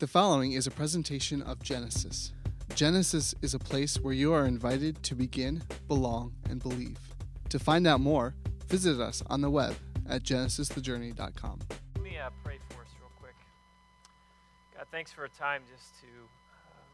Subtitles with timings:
[0.00, 2.32] The following is a presentation of Genesis.
[2.74, 6.98] Genesis is a place where you are invited to begin, belong, and believe.
[7.50, 8.34] To find out more,
[8.66, 9.76] visit us on the web
[10.08, 11.60] at genesisthejourney.com.
[11.94, 13.36] Let me uh, pray for us real quick.
[14.76, 16.86] God, thanks for a time just to um,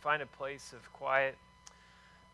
[0.00, 1.36] find a place of quiet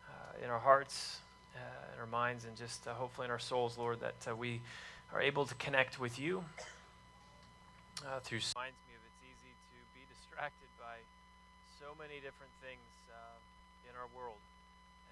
[0.07, 1.17] uh, in our hearts,
[1.53, 4.61] uh, in our minds, and just uh, hopefully in our souls, Lord, that uh, we
[5.13, 6.45] are able to connect with you
[8.05, 8.77] uh, through reminds
[11.93, 12.81] so many different things
[13.13, 13.37] uh,
[13.85, 14.41] in our world.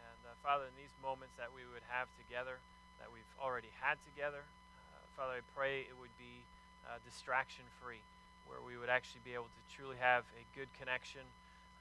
[0.01, 2.57] And uh, Father, in these moments that we would have together,
[2.97, 6.41] that we've already had together, uh, Father, I pray it would be
[6.89, 8.01] uh, distraction free,
[8.49, 11.21] where we would actually be able to truly have a good connection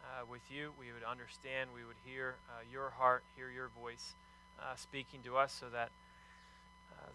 [0.05, 0.77] uh, with you.
[0.77, 2.37] We would understand, we would hear
[2.69, 4.12] your heart, hear your voice
[4.77, 5.89] speaking to us, so that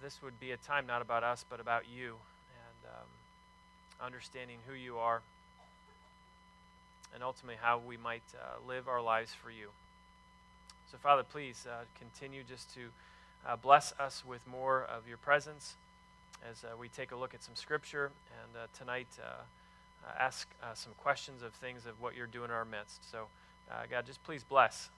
[0.02, 2.18] this would be a time not about us, but about you,
[2.50, 3.10] and um,
[4.02, 5.22] understanding who you are,
[7.16, 9.70] and ultimately how we might uh, live our lives for you.
[10.92, 12.82] So, Father, please uh, continue just to
[13.48, 15.76] uh, bless us with more of your presence
[16.48, 18.12] as uh, we take a look at some scripture
[18.44, 19.44] and uh, tonight uh,
[20.20, 23.10] ask some questions of things of what you're doing in our midst.
[23.10, 23.26] So,
[23.90, 24.90] God, just please bless.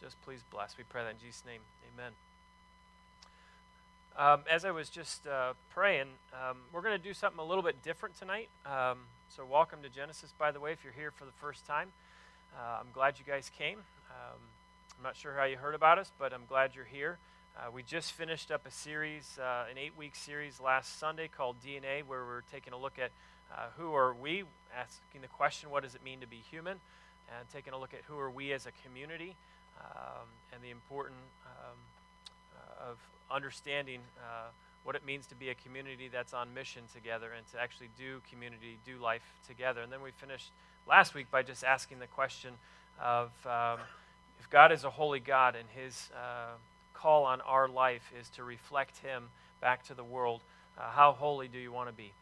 [0.00, 0.78] Just please bless.
[0.78, 1.60] We pray that in Jesus' name.
[1.92, 2.12] Amen.
[4.16, 5.22] Um, as I was just
[5.74, 8.48] praying, um, we're going to do something a little bit different tonight.
[8.64, 8.98] Um,
[9.36, 11.88] so, welcome to Genesis, by the way, if you're here for the first time.
[12.56, 13.78] Uh, I'm glad you guys came.
[14.08, 14.40] Um,
[14.96, 17.18] I'm not sure how you heard about us, but I'm glad you're here.
[17.54, 21.56] Uh, we just finished up a series, uh, an eight week series last Sunday called
[21.64, 23.10] DNA, where we're taking a look at
[23.52, 26.78] uh, who are we, asking the question, what does it mean to be human,
[27.28, 29.36] and taking a look at who are we as a community,
[29.78, 31.76] um, and the importance um,
[32.56, 32.96] uh, of
[33.30, 34.48] understanding uh,
[34.84, 38.20] what it means to be a community that's on mission together and to actually do
[38.30, 39.82] community, do life together.
[39.82, 40.50] And then we finished
[40.88, 42.54] last week by just asking the question
[43.02, 43.78] of um,
[44.40, 46.54] if God is a holy God and his uh,
[46.94, 49.24] call on our life is to reflect him
[49.60, 50.40] back to the world,
[50.78, 52.12] uh, how holy do you want to be?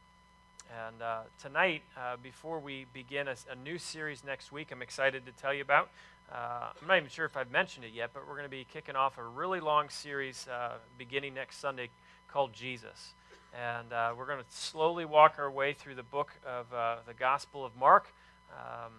[0.89, 5.25] And uh, tonight, uh, before we begin a, a, new series next week, I'm excited
[5.27, 5.91] to tell you about.
[6.33, 8.67] Uh, I'm not even sure if I've mentioned it yet, but we're going to be
[8.73, 11.89] kicking off a really long series uh, beginning next Sunday
[12.37, 13.15] called Jesus.
[13.59, 17.15] And uh, we're going to slowly walk our way through the book of uh, the
[17.15, 18.09] Gospel of Mark.
[18.53, 18.93] Um,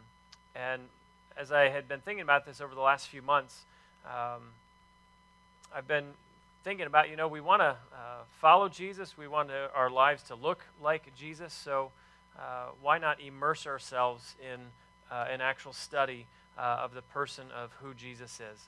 [0.56, 0.82] and
[1.40, 3.62] as I had been thinking about this over the last few months,
[4.08, 4.42] um,
[5.72, 6.06] I've been
[6.64, 9.16] thinking about, you know, we want to uh, follow Jesus.
[9.16, 11.54] We want to, our lives to look like Jesus.
[11.54, 11.92] So
[12.40, 14.60] uh, why not immerse ourselves in
[15.12, 16.26] uh, an actual study
[16.58, 18.66] uh, of the person of who Jesus is?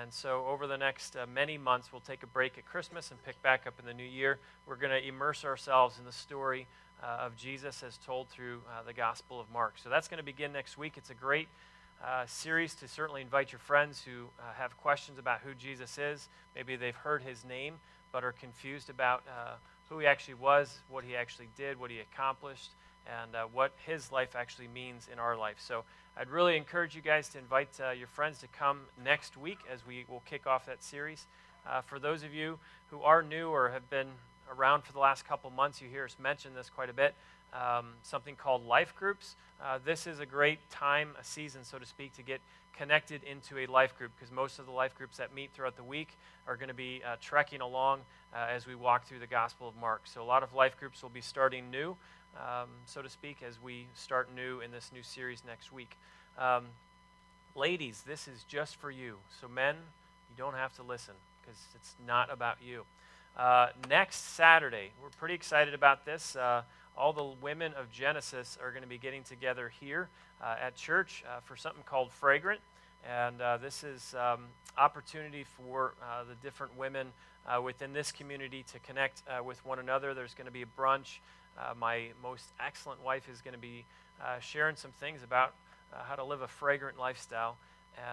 [0.00, 3.22] And so over the next uh, many months, we'll take a break at Christmas and
[3.24, 4.38] pick back up in the new year.
[4.66, 6.66] We're going to immerse ourselves in the story
[7.02, 9.74] uh, of Jesus as told through the Gospel of Mark.
[9.82, 10.94] So that's going to begin next week.
[10.96, 11.48] It's a great
[12.04, 16.28] uh, series to certainly invite your friends who uh, have questions about who Jesus is.
[16.54, 17.74] Maybe they've heard his name
[18.10, 19.54] but are confused about uh,
[19.88, 22.70] who he actually was, what he actually did, what he accomplished,
[23.06, 25.56] and uh, what his life actually means in our life.
[25.58, 25.84] So
[26.16, 29.86] I'd really encourage you guys to invite uh, your friends to come next week as
[29.86, 31.26] we will kick off that series.
[31.66, 32.58] Uh, for those of you
[32.90, 34.08] who are new or have been
[34.50, 37.14] around for the last couple months, you hear us mention this quite a bit
[37.52, 39.36] um, something called life groups.
[39.62, 42.40] Uh, this is a great time, a season, so to speak, to get
[42.76, 45.84] connected into a life group because most of the life groups that meet throughout the
[45.84, 48.00] week are going to be uh, trekking along
[48.34, 50.02] uh, as we walk through the Gospel of Mark.
[50.04, 51.96] So a lot of life groups will be starting new,
[52.36, 55.96] um, so to speak, as we start new in this new series next week.
[56.38, 56.64] Um,
[57.54, 59.16] ladies, this is just for you.
[59.40, 62.84] So men, you don't have to listen because it's not about you.
[63.36, 66.36] Uh, next Saturday, we're pretty excited about this.
[66.36, 66.62] Uh,
[66.96, 70.08] all the women of Genesis are going to be getting together here
[70.42, 72.60] uh, at church uh, for something called Fragrant.
[73.08, 74.44] And uh, this is um,
[74.76, 77.08] opportunity for uh, the different women
[77.64, 80.14] within this community to connect with one another.
[80.14, 81.18] There's going to be a brunch.
[81.78, 83.84] My most excellent wife is going to be
[84.40, 85.54] sharing some things about
[86.04, 87.56] how to live a fragrant lifestyle.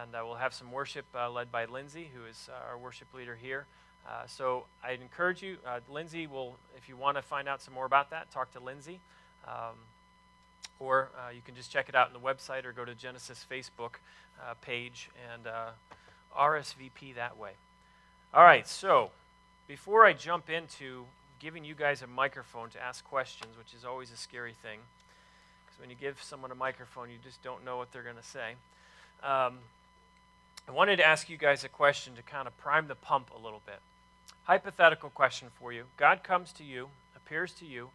[0.01, 3.65] And we'll have some worship led by Lindsay, who is our worship leader here.
[4.07, 7.73] Uh, so I'd encourage you, uh, Lindsay will, if you want to find out some
[7.73, 8.99] more about that, talk to Lindsay.
[9.47, 9.75] Um,
[10.79, 13.45] or uh, you can just check it out on the website or go to Genesis
[13.49, 13.95] Facebook
[14.41, 15.69] uh, page and uh,
[16.37, 17.51] RSVP that way.
[18.33, 19.11] All right, so
[19.67, 21.05] before I jump into
[21.39, 24.79] giving you guys a microphone to ask questions, which is always a scary thing,
[25.65, 28.23] because when you give someone a microphone, you just don't know what they're going to
[28.23, 28.53] say.
[29.23, 29.59] Um,
[30.67, 33.43] I wanted to ask you guys a question to kind of prime the pump a
[33.43, 33.79] little bit.
[34.43, 37.89] Hypothetical question for you God comes to you, appears to you,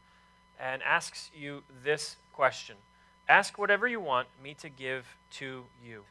[0.58, 2.76] and asks you this question
[3.29, 6.05] Ask whatever you want me to give to you.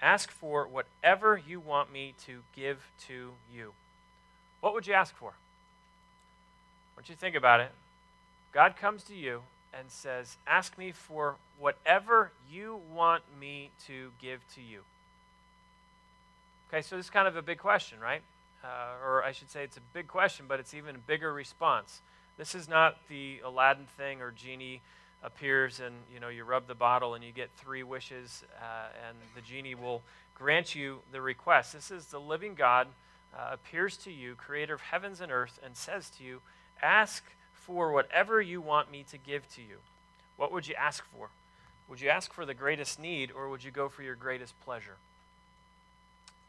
[0.00, 3.72] Ask for whatever you want me to give to you.
[4.60, 5.34] What would you ask for?
[6.96, 7.70] Once you think about it,
[8.52, 9.42] God comes to you
[9.78, 14.80] and says, Ask me for whatever you want me to give to you.
[16.68, 18.22] Okay, so this is kind of a big question, right?
[18.64, 22.00] Uh, or I should say it's a big question, but it's even a bigger response.
[22.38, 24.80] This is not the Aladdin thing or genie
[25.22, 29.16] appears and you know you rub the bottle and you get three wishes uh, and
[29.34, 30.02] the genie will
[30.34, 31.72] grant you the request.
[31.72, 32.88] This is the living God
[33.34, 36.40] uh, appears to you, creator of heavens and earth, and says to you,
[36.82, 37.24] Ask
[37.54, 39.78] for whatever you want me to give to you.
[40.36, 41.30] What would you ask for?
[41.88, 44.96] Would you ask for the greatest need or would you go for your greatest pleasure?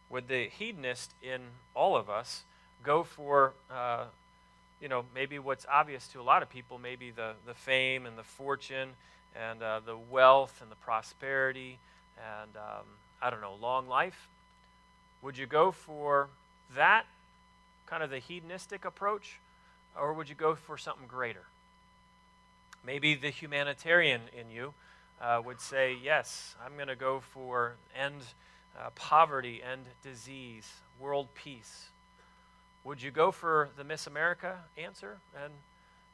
[0.10, 1.42] Would the hedonist in
[1.76, 2.44] all of us
[2.84, 4.06] go for, uh,
[4.82, 8.18] you know, maybe what's obvious to a lot of people, maybe the, the fame and
[8.18, 8.90] the fortune
[9.36, 11.78] and uh, the wealth and the prosperity
[12.18, 12.86] and, um,
[13.22, 14.28] I don't know, long life?
[15.22, 16.30] Would you go for
[16.76, 17.06] that
[17.86, 19.40] kind of the hedonistic approach?
[20.00, 21.44] Or would you go for something greater?
[22.86, 24.74] Maybe the humanitarian in you
[25.22, 28.22] uh, would say, Yes, I'm going to go for end
[28.80, 31.90] uh, poverty, end disease, world peace.
[32.84, 35.52] Would you go for the Miss America answer and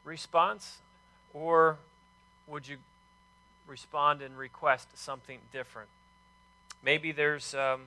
[0.04, 0.80] response?
[1.34, 1.78] Or
[2.48, 2.78] would you
[3.68, 5.90] respond and request something different?
[6.84, 7.82] Maybe there's um,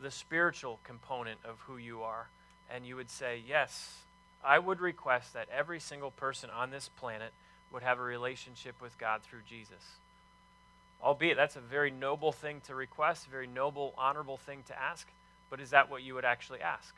[0.00, 2.28] the spiritual component of who you are,
[2.72, 3.98] and you would say, Yes,
[4.44, 7.32] I would request that every single person on this planet
[7.72, 9.96] would have a relationship with God through Jesus.
[11.02, 15.06] Albeit that's a very noble thing to request, a very noble, honorable thing to ask,
[15.48, 16.94] but is that what you would actually ask?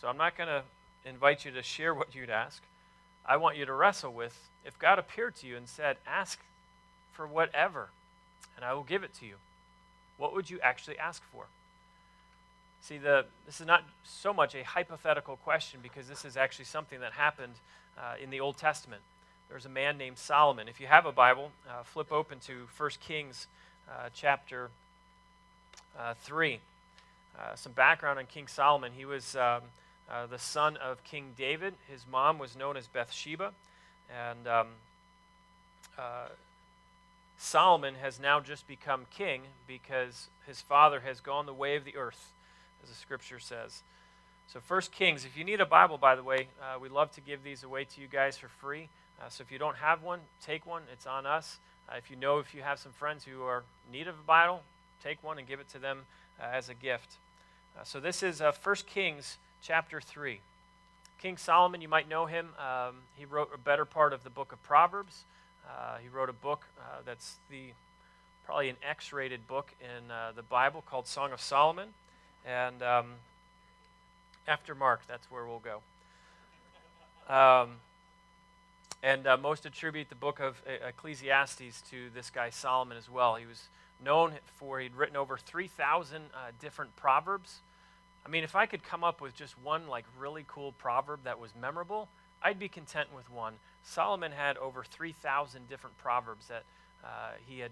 [0.00, 0.62] So I'm not going to
[1.08, 2.62] invite you to share what you'd ask.
[3.24, 6.40] I want you to wrestle with if God appeared to you and said, Ask
[7.12, 7.88] for whatever,
[8.56, 9.36] and I will give it to you,
[10.18, 11.46] what would you actually ask for?
[12.86, 17.00] See, the, this is not so much a hypothetical question because this is actually something
[17.00, 17.54] that happened
[17.98, 19.02] uh, in the Old Testament.
[19.48, 20.68] There's a man named Solomon.
[20.68, 23.48] If you have a Bible, uh, flip open to 1 Kings
[23.90, 24.70] uh, chapter
[25.98, 26.60] uh, 3.
[27.36, 28.92] Uh, some background on King Solomon.
[28.96, 29.62] He was um,
[30.08, 31.74] uh, the son of King David.
[31.90, 33.52] His mom was known as Bathsheba.
[34.16, 34.68] And um,
[37.36, 41.96] Solomon has now just become king because his father has gone the way of the
[41.96, 42.30] earth
[42.82, 43.82] as the scripture says.
[44.52, 47.20] So, First Kings, if you need a Bible, by the way, uh, we love to
[47.20, 48.88] give these away to you guys for free.
[49.20, 50.82] Uh, so, if you don't have one, take one.
[50.92, 51.58] It's on us.
[51.88, 54.22] Uh, if you know if you have some friends who are in need of a
[54.24, 54.62] Bible,
[55.02, 56.02] take one and give it to them
[56.40, 57.16] uh, as a gift.
[57.76, 60.38] Uh, so, this is uh, First Kings chapter 3.
[61.20, 62.50] King Solomon, you might know him.
[62.56, 65.24] Um, he wrote a better part of the book of Proverbs.
[66.00, 66.66] he wrote a book
[67.04, 67.72] that's the
[68.44, 71.88] probably an X-rated book in the Bible called Song of Solomon.
[72.46, 73.06] And um,
[74.46, 75.82] after Mark, that's where we'll go.
[77.28, 77.76] Um,
[79.02, 83.34] and uh, most attribute the book of Ecclesiastes to this guy Solomon as well.
[83.34, 83.64] He was
[84.04, 87.58] known for, he'd written over 3,000 uh, different proverbs.
[88.24, 91.38] I mean, if I could come up with just one like really cool proverb that
[91.38, 92.08] was memorable,
[92.42, 93.54] I'd be content with one.
[93.84, 96.64] Solomon had over 3,000 different proverbs that
[97.04, 97.70] uh, he had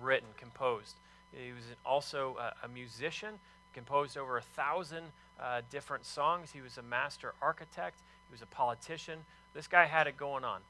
[0.00, 0.94] written, composed.
[1.32, 3.38] He was also a, a musician
[3.74, 5.04] composed over a thousand
[5.40, 6.52] uh, different songs.
[6.52, 9.20] He was a master architect, he was a politician.
[9.54, 10.60] This guy had it going on.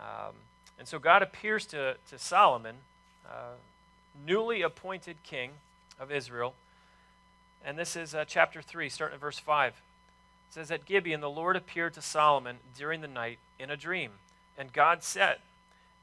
[0.00, 0.34] Um,
[0.78, 2.76] and so God appears to, to Solomon,
[3.26, 3.54] uh,
[4.26, 5.50] newly appointed king
[5.98, 6.54] of Israel.
[7.64, 9.72] And this is uh, chapter 3, starting at verse 5.
[9.72, 9.74] It
[10.50, 14.12] says, At Gibeon, the Lord appeared to Solomon during the night in a dream.
[14.58, 15.38] And God said,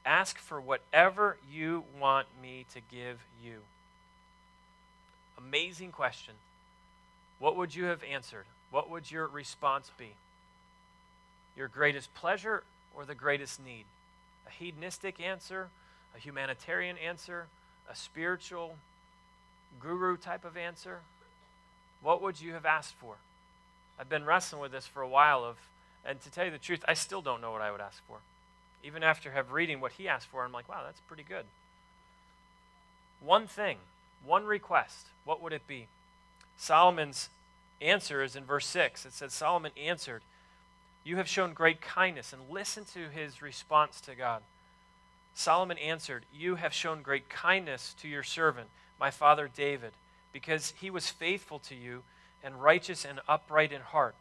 [0.04, 3.60] Ask for whatever you want me to give you.
[5.38, 6.34] Amazing question.
[7.38, 8.46] What would you have answered?
[8.70, 10.12] What would your response be?
[11.56, 12.62] Your greatest pleasure
[12.96, 13.84] or the greatest need?
[14.46, 15.68] A hedonistic answer,
[16.16, 17.46] a humanitarian answer,
[17.90, 18.76] a spiritual
[19.80, 21.00] guru type of answer?
[22.02, 23.16] What would you have asked for?
[23.98, 25.56] I've been wrestling with this for a while of
[26.04, 28.18] and to tell you the truth, I still don't know what I would ask for.
[28.82, 31.46] Even after have reading what he asked for, I'm like, wow, that's pretty good.
[33.20, 33.78] One thing
[34.26, 35.88] one request, what would it be?
[36.56, 37.28] Solomon's
[37.80, 39.06] answer is in verse 6.
[39.06, 40.22] It says, Solomon answered,
[41.04, 42.32] You have shown great kindness.
[42.32, 44.42] And listen to his response to God.
[45.34, 48.68] Solomon answered, You have shown great kindness to your servant,
[49.00, 49.92] my father David,
[50.32, 52.02] because he was faithful to you
[52.42, 54.14] and righteous and upright in heart.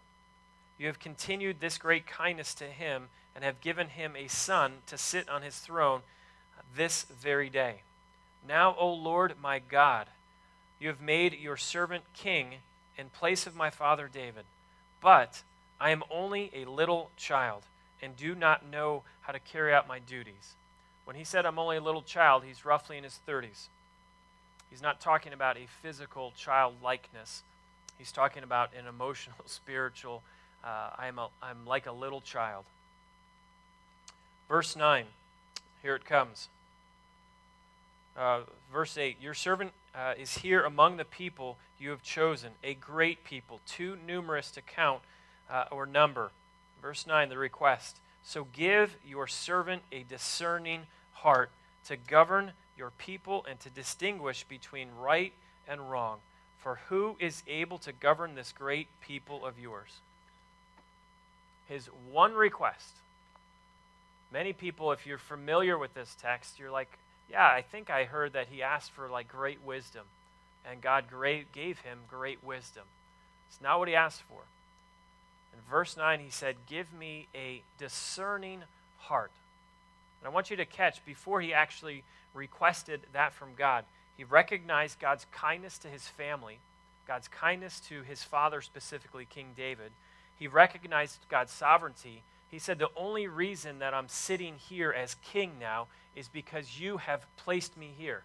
[0.80, 4.98] you have continued this great kindness to him and have given him a son to
[4.98, 6.02] sit on his throne
[6.76, 7.82] this very day.
[8.48, 10.08] Now, O Lord my God,
[10.80, 12.56] you have made your servant king
[12.98, 14.44] in place of my father David.
[15.02, 15.44] But
[15.80, 17.64] I am only a little child
[18.02, 20.56] and do not know how to carry out my duties.
[21.06, 23.68] When he said I'm only a little child, he's roughly in his 30s.
[24.70, 27.44] He's not talking about a physical childlikeness.
[27.98, 30.24] He's talking about an emotional, spiritual,
[30.64, 32.66] uh, I'm, a, I'm like a little child.
[34.50, 35.06] Verse 9,
[35.82, 36.50] here it comes.
[38.18, 38.42] Uh,
[38.72, 43.24] verse 8 Your servant uh, is here among the people you have chosen, a great
[43.24, 45.02] people, too numerous to count
[45.50, 46.32] uh, or number.
[46.82, 47.98] Verse 9, the request.
[48.24, 51.50] So give your servant a discerning heart
[51.88, 55.34] to govern your people and to distinguish between right
[55.68, 56.20] and wrong.
[56.60, 60.00] For who is able to govern this great people of yours?
[61.68, 62.94] His one request.
[64.32, 66.98] Many people, if you're familiar with this text, you're like,
[67.30, 70.04] yeah, I think I heard that he asked for like great wisdom,
[70.70, 72.84] and God great, gave him great wisdom.
[73.50, 74.42] It's not what he asked for.
[75.54, 78.64] In verse 9, he said, Give me a discerning
[78.98, 79.32] heart.
[80.22, 82.04] And I want you to catch, before he actually
[82.34, 83.86] requested that from God,
[84.18, 86.60] he recognized God's kindness to his family,
[87.08, 89.92] God's kindness to his father, specifically King David.
[90.38, 92.24] He recognized God's sovereignty.
[92.54, 96.98] He said, The only reason that I'm sitting here as king now is because you
[96.98, 98.22] have placed me here.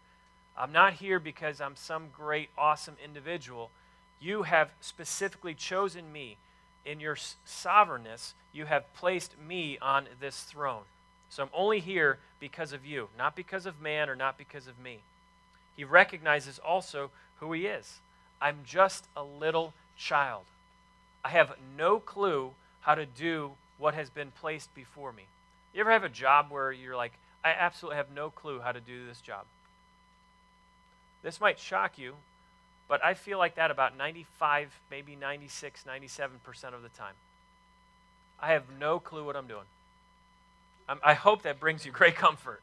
[0.55, 3.71] I'm not here because I'm some great, awesome individual.
[4.21, 6.37] You have specifically chosen me
[6.85, 7.17] in your
[7.47, 10.83] sovereignness, you have placed me on this throne.
[11.31, 14.79] So I'm only here because of you, not because of man or not because of
[14.79, 14.99] me.
[15.75, 18.01] He recognizes also who he is.
[18.43, 20.45] I'm just a little child.
[21.25, 22.51] I have no clue
[22.83, 25.25] how to do what has been placed before me.
[25.73, 27.13] You ever have a job where you're like,
[27.45, 29.45] I absolutely have no clue how to do this job?
[31.23, 32.15] This might shock you,
[32.89, 37.15] but I feel like that about 95, maybe 96, 97% of the time.
[38.41, 39.67] I have no clue what I'm doing.
[40.89, 42.63] I'm, I hope that brings you great comfort.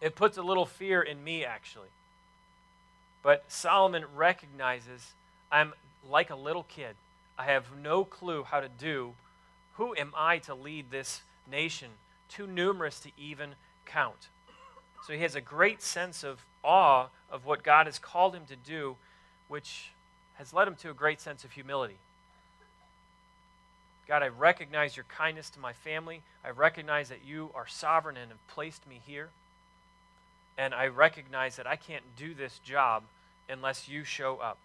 [0.00, 1.88] It puts a little fear in me, actually.
[3.22, 5.12] But Solomon recognizes
[5.52, 5.74] I'm
[6.08, 6.96] like a little kid.
[7.40, 9.14] I have no clue how to do.
[9.76, 11.88] Who am I to lead this nation?
[12.28, 13.54] Too numerous to even
[13.86, 14.28] count.
[15.06, 18.56] So he has a great sense of awe of what God has called him to
[18.56, 18.96] do,
[19.48, 19.92] which
[20.34, 21.96] has led him to a great sense of humility.
[24.06, 26.20] God, I recognize your kindness to my family.
[26.44, 29.30] I recognize that you are sovereign and have placed me here.
[30.58, 33.04] And I recognize that I can't do this job
[33.48, 34.58] unless you show up.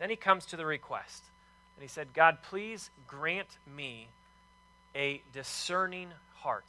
[0.00, 1.22] Then he comes to the request.
[1.76, 4.08] And he said, God, please grant me
[4.96, 6.64] a discerning heart.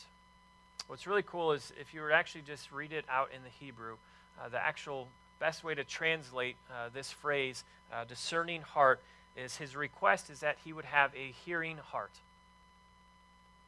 [0.87, 3.95] What's really cool is if you were actually just read it out in the Hebrew,
[4.39, 5.07] uh, the actual
[5.39, 9.01] best way to translate uh, this phrase, uh, discerning heart,
[9.37, 12.11] is his request is that he would have a hearing heart.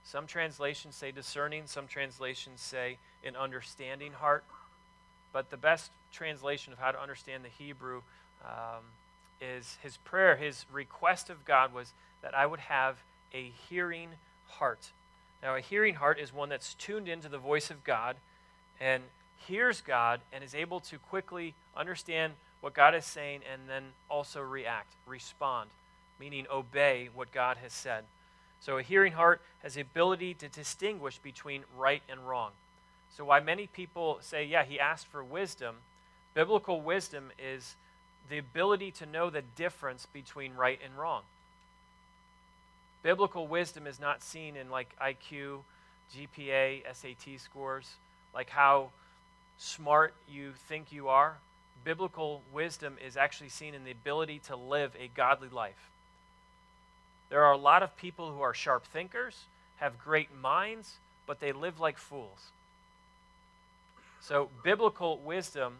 [0.03, 4.43] Some translations say discerning, some translations say an understanding heart.
[5.31, 8.01] But the best translation of how to understand the Hebrew
[8.43, 8.83] um,
[9.41, 12.97] is his prayer, his request of God was that I would have
[13.33, 14.09] a hearing
[14.47, 14.91] heart.
[15.41, 18.15] Now, a hearing heart is one that's tuned into the voice of God
[18.79, 19.03] and
[19.47, 24.39] hears God and is able to quickly understand what God is saying and then also
[24.41, 25.69] react, respond,
[26.19, 28.05] meaning obey what God has said.
[28.61, 32.51] So, a hearing heart has the ability to distinguish between right and wrong.
[33.17, 35.75] So, why many people say, yeah, he asked for wisdom,
[36.33, 37.75] biblical wisdom is
[38.29, 41.23] the ability to know the difference between right and wrong.
[43.03, 45.59] Biblical wisdom is not seen in like IQ,
[46.15, 47.95] GPA, SAT scores,
[48.33, 48.89] like how
[49.57, 51.37] smart you think you are.
[51.83, 55.89] Biblical wisdom is actually seen in the ability to live a godly life.
[57.29, 59.45] There are a lot of people who are sharp thinkers,
[59.77, 60.93] have great minds,
[61.25, 62.51] but they live like fools.
[64.21, 65.79] So, biblical wisdom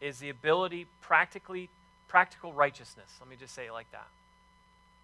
[0.00, 1.70] is the ability, practically,
[2.08, 3.16] practical righteousness.
[3.20, 4.08] Let me just say it like that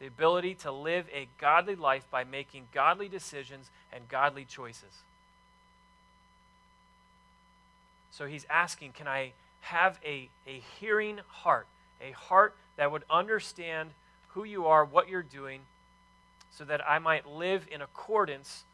[0.00, 5.02] the ability to live a godly life by making godly decisions and godly choices.
[8.11, 9.32] So he's asking, Can I
[9.62, 11.66] have a, a hearing heart,
[12.00, 13.90] a heart that would understand
[14.28, 15.61] who you are, what you're doing,
[16.50, 18.64] so that I might live in accordance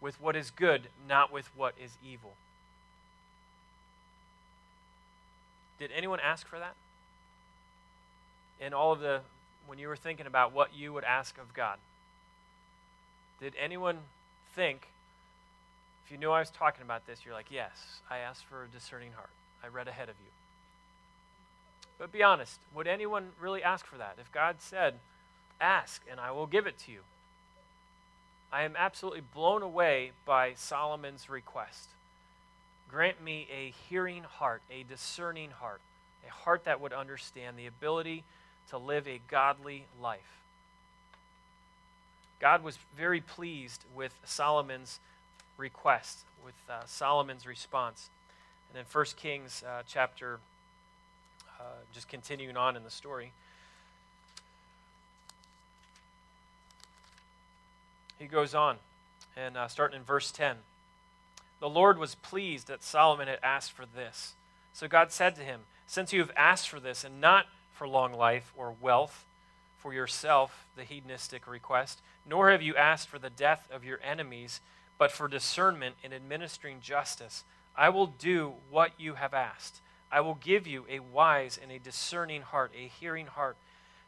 [0.00, 2.34] with what is good, not with what is evil?
[5.78, 6.74] Did anyone ask for that?
[8.60, 9.20] In all of the
[9.66, 11.78] when you were thinking about what you would ask of God?
[13.40, 13.98] Did anyone
[14.54, 14.88] think,
[16.04, 18.68] if you knew I was talking about this, you're like, yes, I asked for a
[18.68, 19.30] discerning heart.
[19.62, 20.30] I read ahead of you.
[21.98, 24.16] But be honest, would anyone really ask for that?
[24.20, 24.94] If God said,
[25.60, 27.00] ask and I will give it to you.
[28.52, 31.88] I am absolutely blown away by Solomon's request.
[32.90, 35.80] Grant me a hearing heart, a discerning heart,
[36.26, 38.22] a heart that would understand the ability
[38.70, 40.40] to live a godly life.
[42.40, 45.00] God was very pleased with Solomon's
[45.56, 48.10] request, with uh, Solomon's response.
[48.70, 50.40] And in 1 Kings uh, chapter,
[51.58, 53.32] uh, just continuing on in the story,
[58.18, 58.76] he goes on,
[59.36, 60.56] and uh, starting in verse 10.
[61.60, 64.34] The Lord was pleased that Solomon had asked for this.
[64.72, 67.46] So God said to him, Since you have asked for this, and not
[67.84, 69.26] for long life or wealth
[69.76, 74.62] for yourself, the hedonistic request, nor have you asked for the death of your enemies,
[74.96, 77.44] but for discernment in administering justice,
[77.76, 79.82] I will do what you have asked.
[80.10, 83.58] I will give you a wise and a discerning heart, a hearing heart,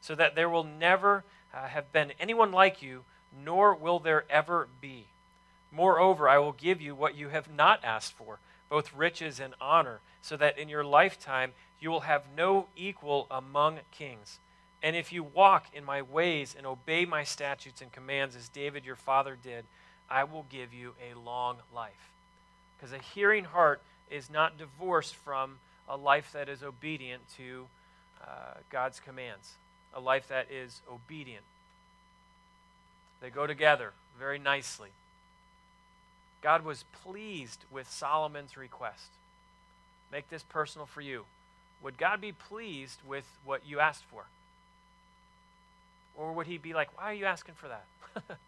[0.00, 3.04] so that there will never uh, have been anyone like you,
[3.44, 5.04] nor will there ever be.
[5.70, 10.00] Moreover, I will give you what you have not asked for, both riches and honor,
[10.22, 14.38] so that in your lifetime you will have no equal among kings.
[14.82, 18.84] And if you walk in my ways and obey my statutes and commands as David
[18.84, 19.64] your father did,
[20.08, 22.12] I will give you a long life.
[22.76, 25.58] Because a hearing heart is not divorced from
[25.88, 27.66] a life that is obedient to
[28.22, 29.54] uh, God's commands,
[29.94, 31.44] a life that is obedient.
[33.20, 34.90] They go together very nicely.
[36.46, 39.08] God was pleased with Solomon's request.
[40.12, 41.24] Make this personal for you.
[41.82, 44.26] Would God be pleased with what you asked for?
[46.16, 47.84] Or would he be like, Why are you asking for that?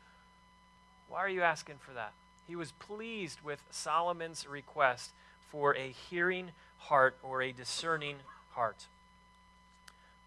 [1.08, 2.12] Why are you asking for that?
[2.46, 5.10] He was pleased with Solomon's request
[5.50, 8.18] for a hearing heart or a discerning
[8.52, 8.86] heart.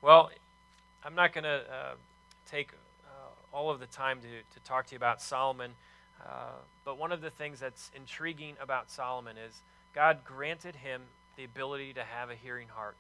[0.02, 0.30] Well,
[1.06, 1.94] I'm not going to uh,
[2.52, 2.74] take
[3.06, 5.72] uh, all of the time to, to talk to you about Solomon,
[6.26, 6.52] uh,
[6.86, 9.62] but one of the things that's intriguing about Solomon is
[9.94, 11.02] God granted him
[11.38, 12.96] the ability to have a hearing heart.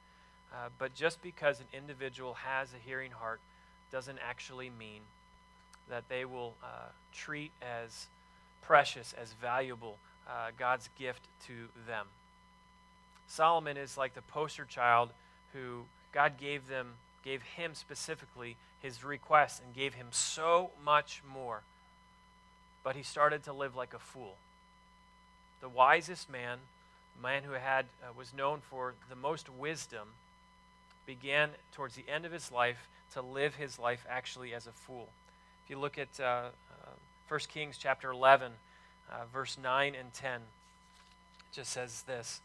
[0.54, 3.40] Uh, but just because an individual has a hearing heart
[3.92, 5.02] doesn't actually mean
[5.90, 8.08] that they will uh, treat as
[8.62, 11.54] precious, as valuable uh, God's gift to
[11.88, 12.08] them.
[13.28, 15.10] Solomon is like the poster child
[15.54, 21.62] who God gave them, gave him specifically his request and gave him so much more.
[22.84, 24.36] But he started to live like a fool.
[25.62, 26.58] The wisest man,
[27.18, 30.10] a man who had uh, was known for the most wisdom,
[31.06, 35.10] began towards the end of his life to live his life actually as a fool.
[35.66, 36.92] If you look at uh, uh,
[37.28, 38.52] 1 Kings chapter 11,
[39.12, 40.42] uh, verse 9 and 10, it
[41.54, 42.42] just says this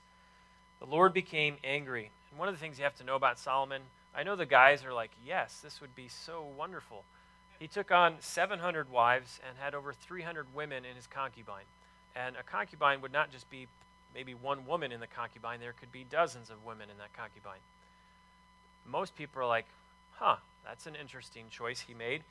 [0.80, 2.10] The Lord became angry.
[2.30, 3.82] And one of the things you have to know about Solomon,
[4.14, 7.04] I know the guys are like, yes, this would be so wonderful.
[7.58, 11.64] He took on 700 wives and had over 300 women in his concubine.
[12.14, 13.66] And a concubine would not just be
[14.14, 17.60] maybe one woman in the concubine, there could be dozens of women in that concubine.
[18.86, 19.66] Most people are like,
[20.14, 22.22] huh, that's an interesting choice he made.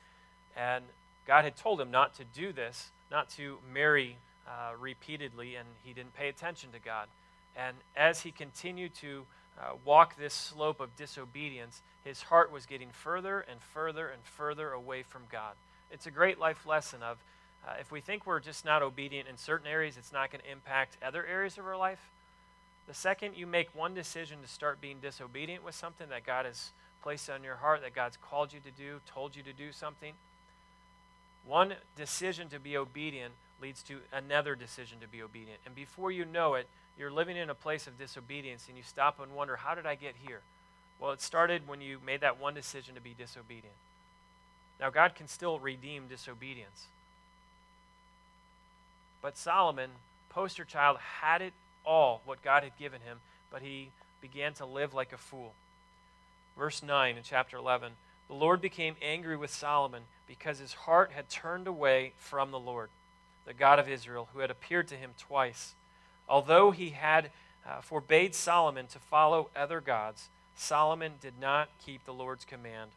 [0.56, 0.84] And
[1.26, 4.16] God had told him not to do this, not to marry
[4.48, 7.06] uh, repeatedly, and he didn't pay attention to God.
[7.56, 9.24] And as he continued to
[9.60, 14.72] uh, walk this slope of disobedience, his heart was getting further and further and further
[14.72, 15.54] away from God.
[15.90, 17.18] It's a great life lesson of
[17.66, 20.50] uh, if we think we're just not obedient in certain areas, it's not going to
[20.50, 22.10] impact other areas of our life.
[22.86, 26.70] The second you make one decision to start being disobedient with something that God has
[27.02, 30.12] placed on your heart, that God's called you to do, told you to do something,
[31.44, 35.60] one decision to be obedient leads to another decision to be obedient.
[35.64, 39.20] And before you know it, you're living in a place of disobedience and you stop
[39.20, 40.40] and wonder, how did I get here?
[40.98, 43.74] Well, it started when you made that one decision to be disobedient.
[44.80, 46.86] Now, God can still redeem disobedience.
[49.22, 49.90] But Solomon,
[50.30, 51.52] poster child, had it
[51.84, 53.18] all, what God had given him,
[53.50, 55.52] but he began to live like a fool.
[56.56, 57.92] Verse 9 in chapter 11
[58.28, 62.88] The Lord became angry with Solomon because his heart had turned away from the Lord,
[63.46, 65.74] the God of Israel, who had appeared to him twice.
[66.28, 67.30] Although he had
[67.66, 72.90] uh, forbade Solomon to follow other gods, Solomon did not keep the Lord's command.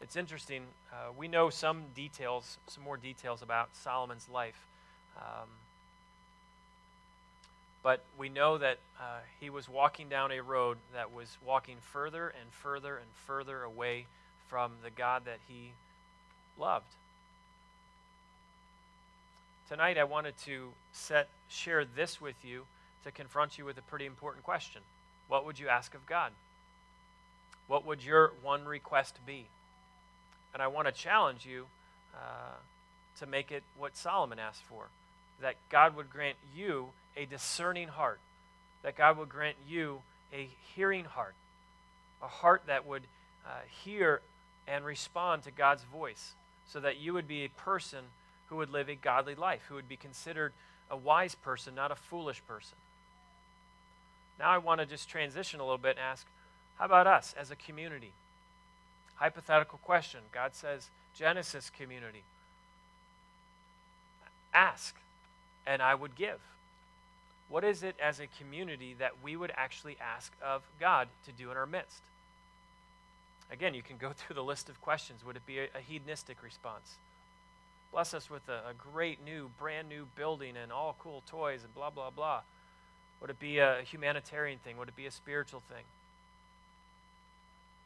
[0.00, 0.62] It's interesting.
[0.92, 4.66] Uh, we know some details, some more details about Solomon's life.
[5.16, 5.48] Um,
[7.82, 12.28] but we know that uh, he was walking down a road that was walking further
[12.28, 14.06] and further and further away
[14.48, 15.70] from the God that he
[16.58, 16.92] loved.
[19.68, 22.66] Tonight, I wanted to set, share this with you
[23.02, 24.80] to confront you with a pretty important question.
[25.26, 26.30] What would you ask of God?
[27.66, 29.46] What would your one request be?
[30.54, 31.66] And I want to challenge you
[32.14, 32.58] uh,
[33.18, 34.84] to make it what Solomon asked for
[35.42, 38.20] that God would grant you a discerning heart,
[38.84, 40.02] that God would grant you
[40.32, 41.34] a hearing heart,
[42.22, 43.02] a heart that would
[43.44, 43.50] uh,
[43.84, 44.20] hear
[44.68, 46.34] and respond to God's voice,
[46.68, 48.04] so that you would be a person
[48.48, 50.52] who would live a godly life, who would be considered
[50.90, 52.76] a wise person, not a foolish person.
[54.38, 56.26] Now I want to just transition a little bit and ask
[56.78, 58.12] how about us as a community?
[59.16, 60.20] Hypothetical question.
[60.32, 62.22] God says, Genesis community.
[64.52, 64.94] Ask,
[65.66, 66.38] and I would give.
[67.48, 71.50] What is it as a community that we would actually ask of God to do
[71.50, 72.02] in our midst?
[73.50, 75.24] Again, you can go through the list of questions.
[75.24, 76.96] Would it be a, hedonistic response?
[77.96, 81.74] Bless us with a, a great new, brand new building and all cool toys and
[81.74, 82.40] blah, blah, blah.
[83.22, 84.76] Would it be a humanitarian thing?
[84.76, 85.84] Would it be a spiritual thing?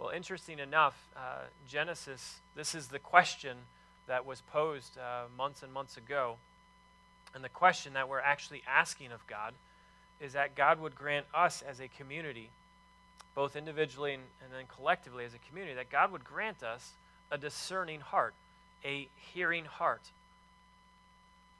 [0.00, 3.56] Well, interesting enough, uh, Genesis, this is the question
[4.08, 6.38] that was posed uh, months and months ago.
[7.32, 9.54] And the question that we're actually asking of God
[10.20, 12.50] is that God would grant us as a community,
[13.36, 16.94] both individually and, and then collectively as a community, that God would grant us
[17.30, 18.34] a discerning heart,
[18.84, 20.02] a hearing heart.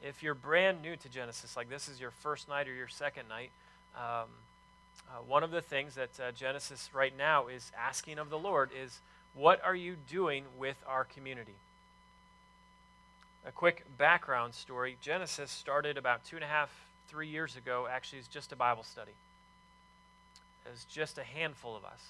[0.03, 3.29] If you're brand new to Genesis, like this is your first night or your second
[3.29, 3.51] night,
[3.97, 4.29] um,
[5.09, 8.71] uh, one of the things that uh, Genesis right now is asking of the Lord
[8.83, 9.01] is,
[9.35, 11.55] What are you doing with our community?
[13.47, 16.71] A quick background story Genesis started about two and a half,
[17.09, 17.89] three years ago.
[17.91, 19.13] Actually, it's just a Bible study.
[20.67, 22.01] It was just a handful of us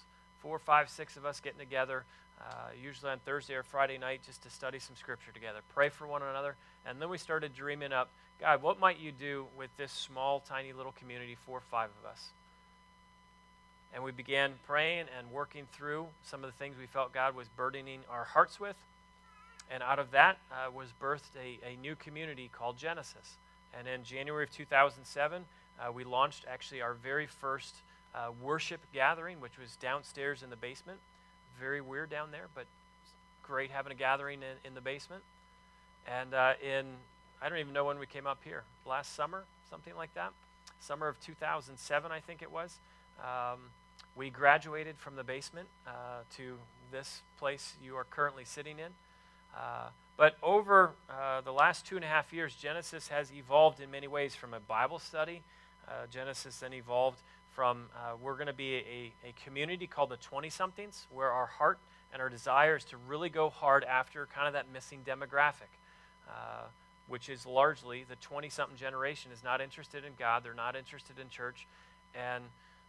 [0.40, 2.04] four, five, six of us getting together,
[2.40, 6.06] uh, usually on Thursday or Friday night, just to study some scripture together, pray for
[6.06, 6.56] one another.
[6.86, 8.08] And then we started dreaming up
[8.40, 12.10] God, what might you do with this small, tiny little community, four or five of
[12.10, 12.30] us?
[13.92, 17.48] And we began praying and working through some of the things we felt God was
[17.48, 18.76] burdening our hearts with.
[19.70, 23.36] And out of that uh, was birthed a, a new community called Genesis.
[23.78, 25.44] And in January of 2007,
[25.78, 27.74] uh, we launched actually our very first
[28.14, 30.98] uh, worship gathering, which was downstairs in the basement.
[31.58, 32.66] Very weird down there, but
[33.42, 35.22] great having a gathering in, in the basement.
[36.06, 36.86] And uh, in,
[37.42, 40.32] I don't even know when we came up here, last summer, something like that.
[40.80, 42.76] Summer of 2007, I think it was.
[43.20, 43.58] Um,
[44.16, 46.56] we graduated from the basement uh, to
[46.90, 48.92] this place you are currently sitting in.
[49.56, 53.90] Uh, but over uh, the last two and a half years, Genesis has evolved in
[53.90, 55.42] many ways from a Bible study.
[55.88, 57.18] Uh, Genesis then evolved
[57.54, 61.46] from uh, we're going to be a, a community called the 20 somethings, where our
[61.46, 61.78] heart
[62.12, 65.70] and our desire is to really go hard after kind of that missing demographic.
[66.28, 66.66] Uh,
[67.10, 71.18] which is largely the 20 something generation is not interested in God, they're not interested
[71.18, 71.66] in church,
[72.14, 72.44] and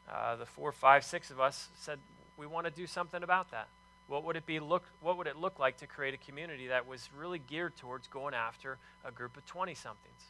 [0.09, 1.97] uh, the four, five, six of us said
[2.37, 3.67] we want to do something about that.
[4.07, 4.83] What would it be look?
[5.01, 8.33] What would it look like to create a community that was really geared towards going
[8.33, 10.21] after a group of 20 somethings?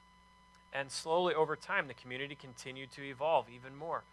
[0.74, 4.04] And slowly over time, the community continued to evolve even more,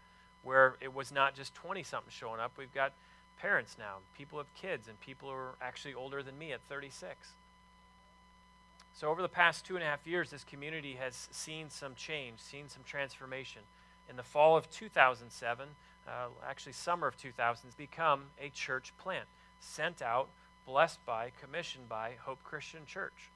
[0.43, 2.51] where it was not just 20 something showing up.
[2.57, 2.93] We've got
[3.41, 7.33] parents now, people have kids, and people who are actually older than me at 36.
[8.93, 12.39] So, over the past two and a half years, this community has seen some change,
[12.39, 13.61] seen some transformation
[14.09, 15.67] in the fall of 2007,
[16.07, 16.11] uh,
[16.47, 19.25] actually summer of 2000, become a church plant,
[19.61, 20.27] sent out,
[20.65, 23.29] blessed by, commissioned by Hope Christian Church.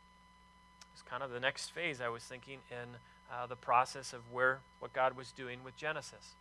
[0.94, 2.98] It's kind of the next phase I was thinking in
[3.32, 6.36] uh, the process of where what God was doing with Genesis.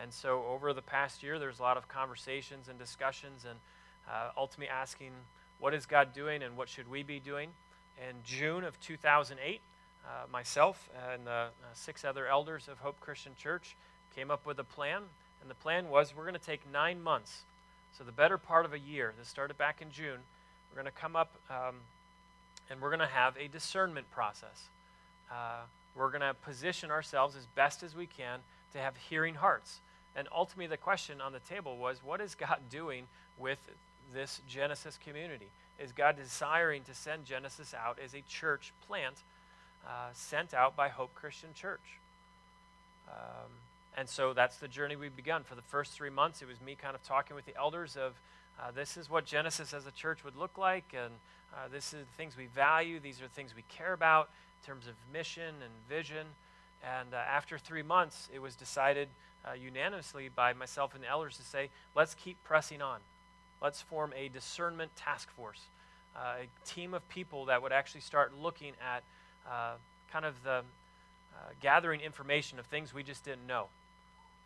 [0.00, 3.58] And so over the past year, there's a lot of conversations and discussions, and
[4.08, 5.12] uh, ultimately asking,
[5.58, 7.50] what is God doing and what should we be doing?
[7.98, 9.60] In June of 2008,
[10.04, 13.74] uh, myself and uh, six other elders of Hope Christian Church
[14.14, 15.02] came up with a plan.
[15.40, 17.42] And the plan was we're going to take nine months,
[17.96, 19.14] so the better part of a year.
[19.18, 20.18] This started back in June.
[20.70, 21.76] We're going to come up um,
[22.70, 24.68] and we're going to have a discernment process.
[25.30, 25.60] Uh,
[25.94, 28.40] we're going to position ourselves as best as we can
[28.72, 29.80] to have hearing hearts.
[30.16, 33.06] And ultimately, the question on the table was what is God doing
[33.38, 33.58] with
[34.14, 35.46] this Genesis community?
[35.78, 39.16] Is God desiring to send Genesis out as a church plant
[39.86, 42.00] uh, sent out by Hope Christian Church.
[43.08, 43.50] Um,
[43.96, 45.44] and so that's the journey we've begun.
[45.44, 48.14] For the first three months, it was me kind of talking with the elders of
[48.58, 51.12] uh, this is what Genesis as a church would look like, and
[51.54, 54.28] uh, this is the things we value, these are things we care about
[54.60, 56.26] in terms of mission and vision.
[56.82, 59.08] And uh, after three months, it was decided
[59.46, 62.98] uh, unanimously by myself and elders to say, let's keep pressing on.
[63.62, 65.60] Let's form a discernment task force,
[66.14, 69.02] uh, a team of people that would actually start looking at
[69.50, 69.74] uh,
[70.12, 73.66] kind of the uh, gathering information of things we just didn't know.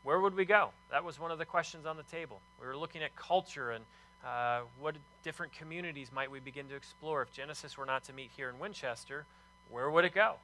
[0.03, 0.71] Where would we go?
[0.91, 2.41] That was one of the questions on the table.
[2.61, 3.85] We were looking at culture and
[4.25, 7.23] uh, what different communities might we begin to explore.
[7.23, 9.25] If Genesis were not to meet here in Winchester,
[9.71, 10.35] where would it go?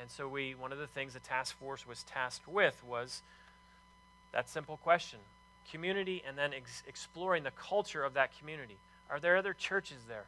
[0.00, 3.22] And so we, one of the things the task force was tasked with was
[4.36, 5.18] that simple question
[5.72, 8.76] community and then ex- exploring the culture of that community.
[9.10, 10.26] Are there other churches there?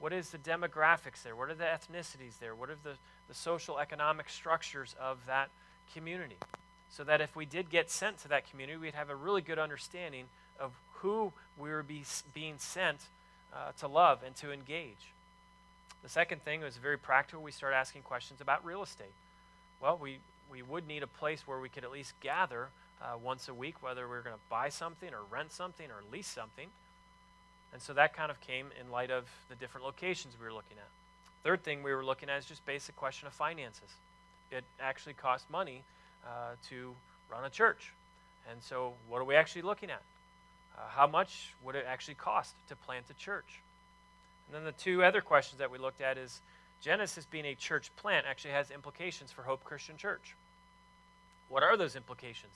[0.00, 1.36] What is the demographics there?
[1.36, 2.54] What are the ethnicities there?
[2.54, 2.94] What are the,
[3.28, 5.50] the social economic structures of that
[5.94, 6.36] community?
[6.90, 9.58] So that if we did get sent to that community, we'd have a really good
[9.58, 10.24] understanding
[10.58, 12.02] of who we were be,
[12.34, 12.98] being sent
[13.54, 15.12] uh, to love and to engage.
[16.02, 17.42] The second thing was very practical.
[17.42, 19.14] We started asking questions about real estate.
[19.80, 20.18] Well, we,
[20.50, 22.68] we would need a place where we could at least gather
[23.02, 26.02] uh, once a week, whether we are going to buy something or rent something or
[26.12, 26.68] lease something.
[27.72, 30.76] And so that kind of came in light of the different locations we were looking
[30.78, 30.88] at.
[31.42, 33.90] Third thing we were looking at is just basic question of finances.
[34.50, 35.82] It actually costs money
[36.24, 36.94] uh, to
[37.30, 37.92] run a church.
[38.50, 40.02] And so, what are we actually looking at?
[40.76, 43.60] Uh, how much would it actually cost to plant a church?
[44.46, 46.40] And then the two other questions that we looked at is
[46.80, 50.34] Genesis being a church plant actually has implications for Hope Christian Church.
[51.48, 52.52] What are those implications?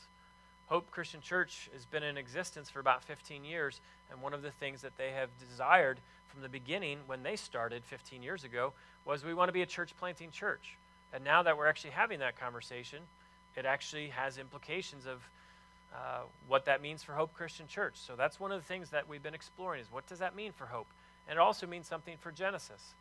[0.68, 4.50] Hope Christian Church has been in existence for about 15 years, and one of the
[4.50, 8.74] things that they have desired from the beginning when they started 15 years ago
[9.06, 10.76] was we want to be a church planting church.
[11.14, 12.98] And now that we're actually having that conversation,
[13.56, 15.26] it actually has implications of
[15.94, 17.94] uh, what that means for Hope Christian Church.
[17.96, 20.52] So that's one of the things that we've been exploring is what does that mean
[20.52, 20.86] for Hope?
[21.28, 22.94] And it also means something for Genesis.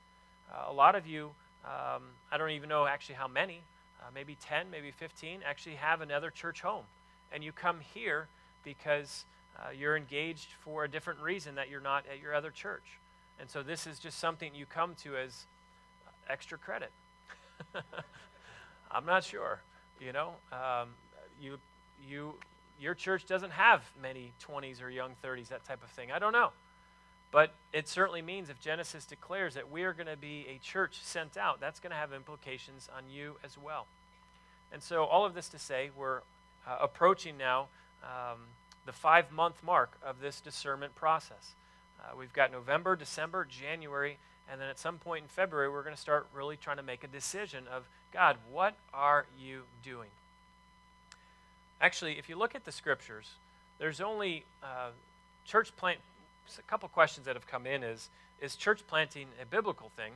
[0.49, 1.31] Uh, a lot of you,
[1.65, 3.59] um, I don't even know actually how many,
[4.01, 6.85] uh, maybe 10, maybe 15, actually have another church home.
[7.31, 8.27] And you come here
[8.63, 9.25] because
[9.57, 12.99] uh, you're engaged for a different reason that you're not at your other church.
[13.39, 15.45] And so this is just something you come to as
[16.29, 16.91] extra credit.
[18.91, 19.61] I'm not sure.
[19.99, 20.89] You know, um,
[21.41, 21.57] you,
[22.07, 22.35] you,
[22.79, 26.11] your church doesn't have many 20s or young 30s, that type of thing.
[26.11, 26.51] I don't know.
[27.31, 30.99] But it certainly means if Genesis declares that we are going to be a church
[31.03, 33.85] sent out, that's going to have implications on you as well.
[34.71, 36.21] And so, all of this to say, we're
[36.67, 37.67] uh, approaching now
[38.03, 38.39] um,
[38.85, 41.53] the five month mark of this discernment process.
[41.99, 44.17] Uh, we've got November, December, January,
[44.51, 47.03] and then at some point in February, we're going to start really trying to make
[47.03, 50.09] a decision of God, what are you doing?
[51.81, 53.31] Actually, if you look at the scriptures,
[53.77, 54.89] there's only uh,
[55.45, 55.99] church plant
[56.57, 60.13] a couple questions that have come in is is church planting a biblical thing?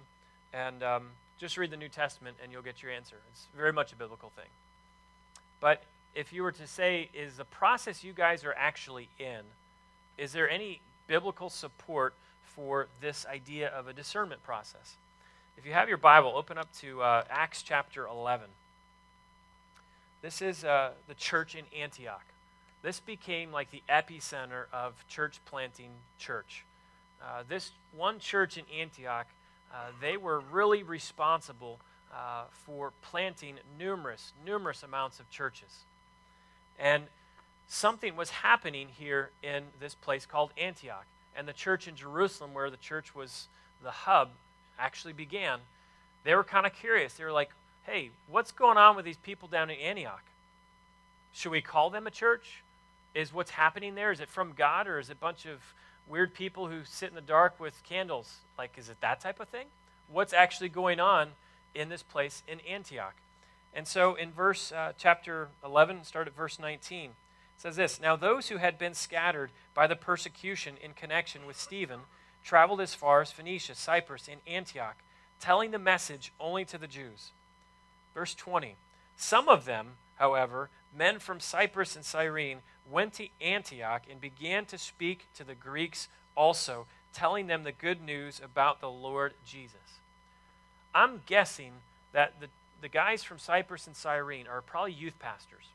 [0.54, 1.08] And um,
[1.40, 3.16] just read the New Testament and you'll get your answer.
[3.32, 4.46] It's very much a biblical thing.
[5.60, 5.84] But
[6.16, 9.42] if you were to say, is the process you guys are actually in,
[10.18, 14.96] is there any biblical support for this idea of a discernment process?
[15.58, 18.48] If you have your Bible, open up to uh, Acts chapter 11.
[20.22, 22.26] This is uh, the church in Antioch.
[22.84, 26.66] This became like the epicenter of church planting church.
[27.22, 29.28] Uh, this one church in Antioch,
[29.74, 31.80] uh, they were really responsible
[32.14, 35.86] uh, for planting numerous, numerous amounts of churches.
[36.80, 37.04] And
[37.68, 41.06] something was happening here in this place called Antioch.
[41.36, 43.48] And the church in Jerusalem, where the church was
[43.84, 44.30] the hub,
[44.78, 45.60] actually began.
[46.24, 47.14] They were kind of curious.
[47.14, 47.52] They were like,
[47.86, 50.24] hey, what's going on with these people down in Antioch?
[51.34, 52.62] Should we call them a church?
[53.14, 54.12] is what's happening there?
[54.12, 55.60] Is it from God or is it a bunch of
[56.08, 58.38] weird people who sit in the dark with candles?
[58.58, 59.68] Like, is it that type of thing?
[60.12, 61.30] What's actually going on
[61.76, 63.16] in this place in Antioch?
[63.74, 67.16] And so in verse uh, chapter 11, start at verse 19, it
[67.58, 72.02] says this Now those who had been scattered by the persecution in connection with Stephen
[72.44, 74.98] traveled as far as Phoenicia, Cyprus, and Antioch,
[75.40, 77.32] telling the message only to the Jews.
[78.14, 78.76] Verse 20
[79.16, 84.78] Some of them, however, men from Cyprus and Cyrene, went to Antioch and began to
[84.78, 90.00] speak to the Greeks also, telling them the good news about the Lord Jesus.
[90.94, 91.74] I'm guessing
[92.14, 92.48] that the,
[92.82, 95.66] the guys from Cyprus and Cyrene are probably youth pastors.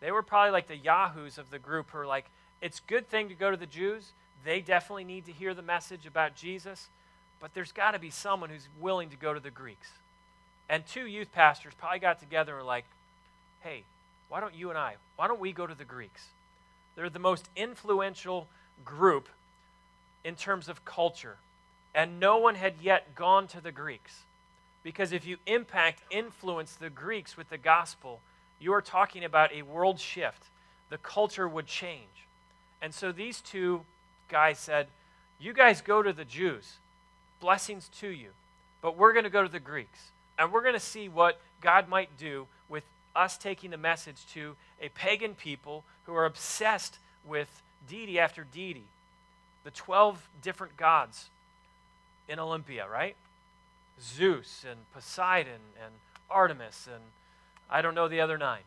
[0.00, 2.26] They were probably like the yahoos of the group who are like,
[2.62, 4.12] it's a good thing to go to the Jews.
[4.44, 6.88] They definitely need to hear the message about Jesus,
[7.40, 9.90] but there's got to be someone who's willing to go to the Greeks.
[10.68, 12.84] And two youth pastors probably got together and were like,
[13.60, 13.82] hey,
[14.28, 16.26] why don't you and I, why don't we go to the Greeks?
[16.94, 18.46] They're the most influential
[18.84, 19.28] group
[20.24, 21.36] in terms of culture.
[21.94, 24.22] And no one had yet gone to the Greeks
[24.88, 28.20] Because if you impact, influence the Greeks with the gospel,
[28.58, 30.44] you are talking about a world shift.
[30.88, 32.24] The culture would change.
[32.80, 33.82] And so these two
[34.30, 34.86] guys said,
[35.38, 36.78] You guys go to the Jews,
[37.38, 38.30] blessings to you,
[38.80, 40.10] but we're going to go to the Greeks.
[40.38, 44.56] And we're going to see what God might do with us taking the message to
[44.80, 46.96] a pagan people who are obsessed
[47.26, 48.84] with deity after deity.
[49.64, 51.28] The 12 different gods
[52.26, 53.16] in Olympia, right?
[54.02, 55.92] Zeus and Poseidon and
[56.30, 57.02] Artemis and
[57.70, 58.62] I don't know the other nine.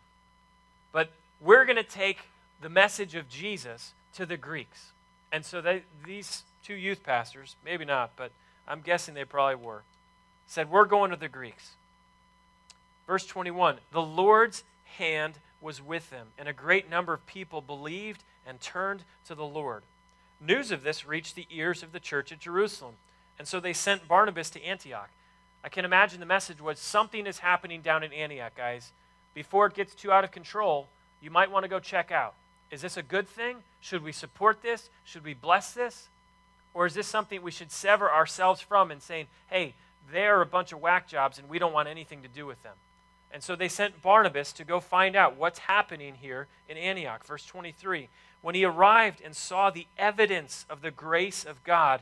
[0.92, 2.20] But we're going to take
[2.62, 4.92] the message of Jesus to the Greeks.
[5.32, 8.32] And so they, these two youth pastors, maybe not, but
[8.68, 9.84] I'm guessing they probably were,
[10.46, 11.72] said, We're going to the Greeks.
[13.08, 14.64] Verse 21 The Lord's
[14.98, 19.46] hand was with them, and a great number of people believed and turned to the
[19.46, 19.84] Lord.
[20.40, 22.96] News of this reached the ears of the church at Jerusalem,
[23.40, 25.10] and so they sent Barnabas to Antioch.
[25.64, 28.92] I can imagine the message was something is happening down in Antioch, guys.
[29.34, 30.88] Before it gets too out of control,
[31.22, 32.34] you might want to go check out.
[32.72, 33.58] Is this a good thing?
[33.80, 34.90] Should we support this?
[35.04, 36.10] Should we bless this?
[36.74, 39.76] Or is this something we should sever ourselves from and saying, hey,
[40.12, 42.76] they're a bunch of whack jobs and we don't want anything to do with them?
[43.34, 47.26] And so they sent Barnabas to go find out what's happening here in Antioch.
[47.26, 48.10] Verse 23
[48.42, 52.02] When he arrived and saw the evidence of the grace of God,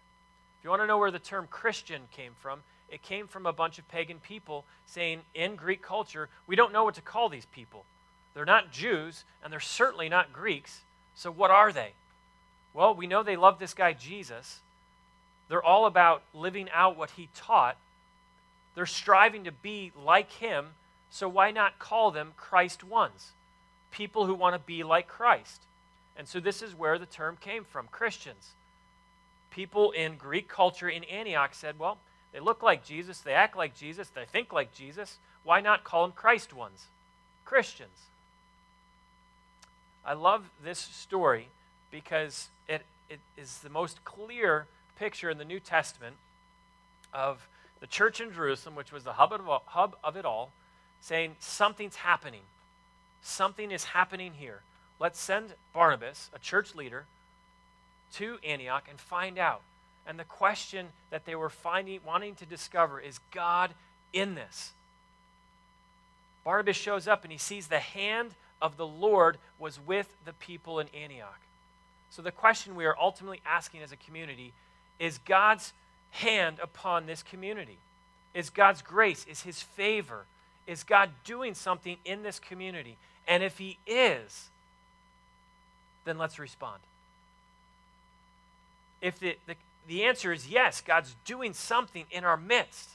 [0.61, 3.51] If you want to know where the term Christian came from, it came from a
[3.51, 7.47] bunch of pagan people saying in Greek culture, we don't know what to call these
[7.47, 7.83] people.
[8.35, 10.81] They're not Jews, and they're certainly not Greeks.
[11.15, 11.93] So what are they?
[12.75, 14.59] Well, we know they love this guy Jesus.
[15.49, 17.75] They're all about living out what he taught.
[18.75, 20.75] They're striving to be like him,
[21.09, 23.31] so why not call them Christ ones?
[23.89, 25.63] People who want to be like Christ.
[26.15, 28.51] And so this is where the term came from Christians
[29.51, 31.97] people in Greek culture in Antioch said, well,
[32.33, 35.17] they look like Jesus, they act like Jesus, they think like Jesus.
[35.43, 36.85] Why not call them Christ ones?
[37.45, 38.07] Christians.
[40.05, 41.47] I love this story
[41.91, 44.65] because it, it is the most clear
[44.97, 46.15] picture in the New Testament
[47.13, 47.47] of
[47.79, 50.51] the church in Jerusalem, which was the hub of, hub of it all,
[51.01, 52.41] saying something's happening.
[53.21, 54.61] Something is happening here.
[54.99, 57.05] Let's send Barnabas, a church leader,
[58.15, 59.61] to Antioch and find out.
[60.07, 63.71] And the question that they were finding, wanting to discover is God
[64.13, 64.73] in this?
[66.43, 70.79] Barnabas shows up and he sees the hand of the Lord was with the people
[70.79, 71.39] in Antioch.
[72.09, 74.53] So the question we are ultimately asking as a community
[74.99, 75.73] is God's
[76.11, 77.77] hand upon this community?
[78.33, 79.25] Is God's grace?
[79.29, 80.25] Is his favor?
[80.67, 82.97] Is God doing something in this community?
[83.27, 84.49] And if he is,
[86.05, 86.79] then let's respond.
[89.01, 89.55] If the, the,
[89.87, 92.91] the answer is yes, God's doing something in our midst,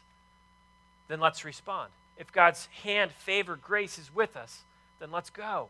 [1.08, 1.90] then let's respond.
[2.16, 4.62] If God's hand, favor, grace is with us,
[5.00, 5.68] then let's go.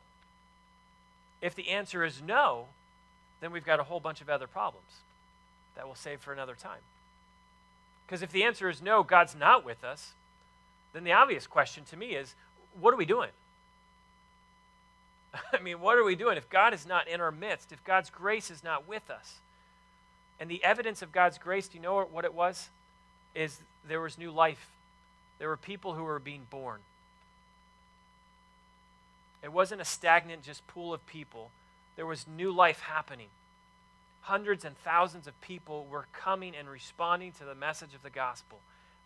[1.42, 2.66] If the answer is no,
[3.40, 5.00] then we've got a whole bunch of other problems
[5.74, 6.80] that we'll save for another time.
[8.06, 10.12] Because if the answer is no, God's not with us,
[10.92, 12.34] then the obvious question to me is
[12.80, 13.30] what are we doing?
[15.52, 18.10] I mean, what are we doing if God is not in our midst, if God's
[18.10, 19.40] grace is not with us?
[20.38, 22.68] And the evidence of God's grace, do you know what it was?
[23.34, 24.66] Is there was new life.
[25.38, 26.80] There were people who were being born.
[29.42, 31.50] It wasn't a stagnant just pool of people.
[31.94, 33.28] There was new life happening.
[34.22, 38.58] Hundreds and thousands of people were coming and responding to the message of the gospel.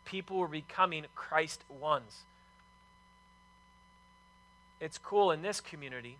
[0.04, 2.22] People were becoming Christ ones.
[4.80, 6.16] It's cool in this community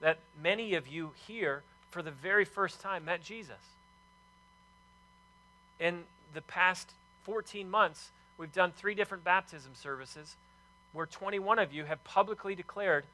[0.00, 3.60] that many of you here, for the very first time, met Jesus
[5.82, 6.92] in the past
[7.24, 10.36] 14 months, we've done three different baptism services
[10.92, 13.04] where 21 of you have publicly declared,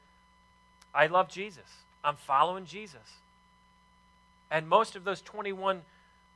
[0.93, 1.83] I love Jesus.
[2.03, 3.17] I'm following Jesus.
[4.51, 5.81] And most of those 21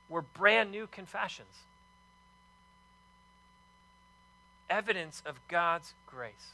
[0.10, 1.64] were brand new confessions.
[4.70, 6.52] Evidence of God's grace.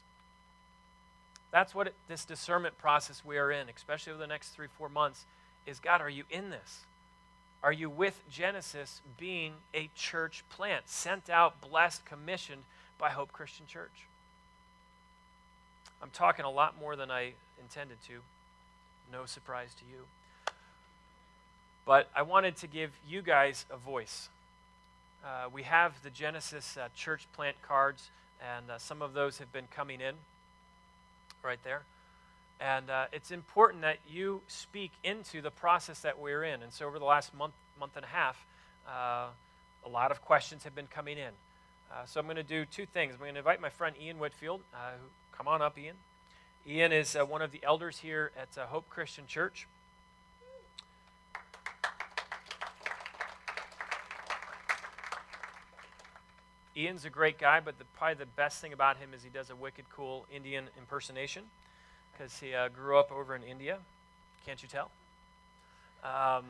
[1.51, 4.89] That's what it, this discernment process we are in, especially over the next three, four
[4.89, 5.25] months,
[5.65, 6.81] is God, are you in this?
[7.61, 12.63] Are you with Genesis being a church plant, sent out, blessed, commissioned
[12.97, 14.07] by Hope Christian Church?
[16.01, 18.21] I'm talking a lot more than I intended to.
[19.11, 20.05] No surprise to you.
[21.85, 24.29] But I wanted to give you guys a voice.
[25.25, 28.09] Uh, we have the Genesis uh, church plant cards,
[28.41, 30.15] and uh, some of those have been coming in
[31.43, 31.81] right there.
[32.59, 36.61] And uh, it's important that you speak into the process that we're in.
[36.61, 38.45] And so, over the last month, month and a half,
[38.87, 39.27] uh,
[39.85, 41.31] a lot of questions have been coming in.
[41.91, 43.13] Uh, so, I'm going to do two things.
[43.13, 44.61] I'm going to invite my friend Ian Whitfield.
[44.73, 45.07] Who,
[45.37, 45.95] come on up, Ian.
[46.67, 49.65] Ian is one of the elders here at Hope Christian Church.
[56.75, 59.49] Ian's a great guy, but the, probably the best thing about him is he does
[59.49, 61.43] a wicked cool Indian impersonation
[62.19, 63.77] because he uh, grew up over in India.
[64.45, 64.91] Can't you tell?
[66.03, 66.43] Um,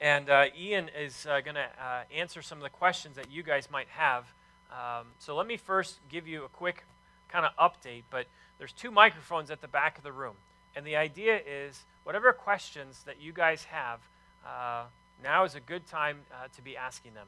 [0.00, 3.42] and uh, Ian is uh, going to uh, answer some of the questions that you
[3.42, 4.24] guys might have.
[4.70, 6.84] Um, so let me first give you a quick
[7.28, 8.04] kind of update.
[8.10, 8.26] But
[8.58, 10.34] there's two microphones at the back of the room.
[10.74, 14.00] And the idea is whatever questions that you guys have,
[14.46, 14.84] uh,
[15.22, 17.26] now is a good time uh, to be asking them.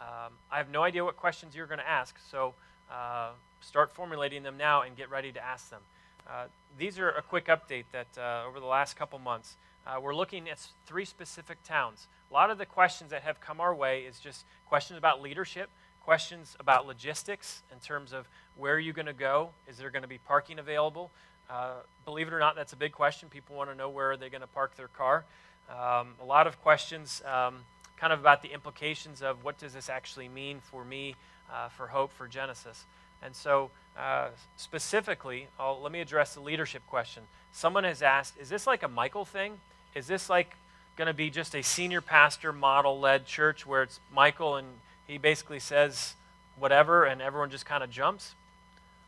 [0.00, 2.54] Um, I have no idea what questions you're going to ask, so
[2.90, 3.30] uh,
[3.60, 5.80] start formulating them now and get ready to ask them.
[6.28, 6.46] Uh,
[6.78, 9.56] these are a quick update that uh, over the last couple months,
[9.86, 12.08] uh, we're looking at three specific towns.
[12.30, 15.68] A lot of the questions that have come our way is just questions about leadership,
[16.00, 19.50] questions about logistics in terms of where are you going to go?
[19.68, 21.10] Is there going to be parking available?
[21.50, 23.28] Uh, believe it or not, that's a big question.
[23.28, 25.24] People want to know where are they going to park their car.
[25.68, 27.56] Um, a lot of questions um,
[27.96, 31.16] kind of about the implications of what does this actually mean for me,
[31.52, 32.86] uh, for Hope, for Genesis.
[33.24, 37.22] And so, uh, specifically, I'll, let me address the leadership question.
[37.52, 39.58] Someone has asked, is this like a Michael thing?
[39.94, 40.56] Is this like
[40.96, 44.66] going to be just a senior pastor model led church where it's Michael and
[45.06, 46.14] he basically says
[46.58, 48.34] whatever and everyone just kind of jumps?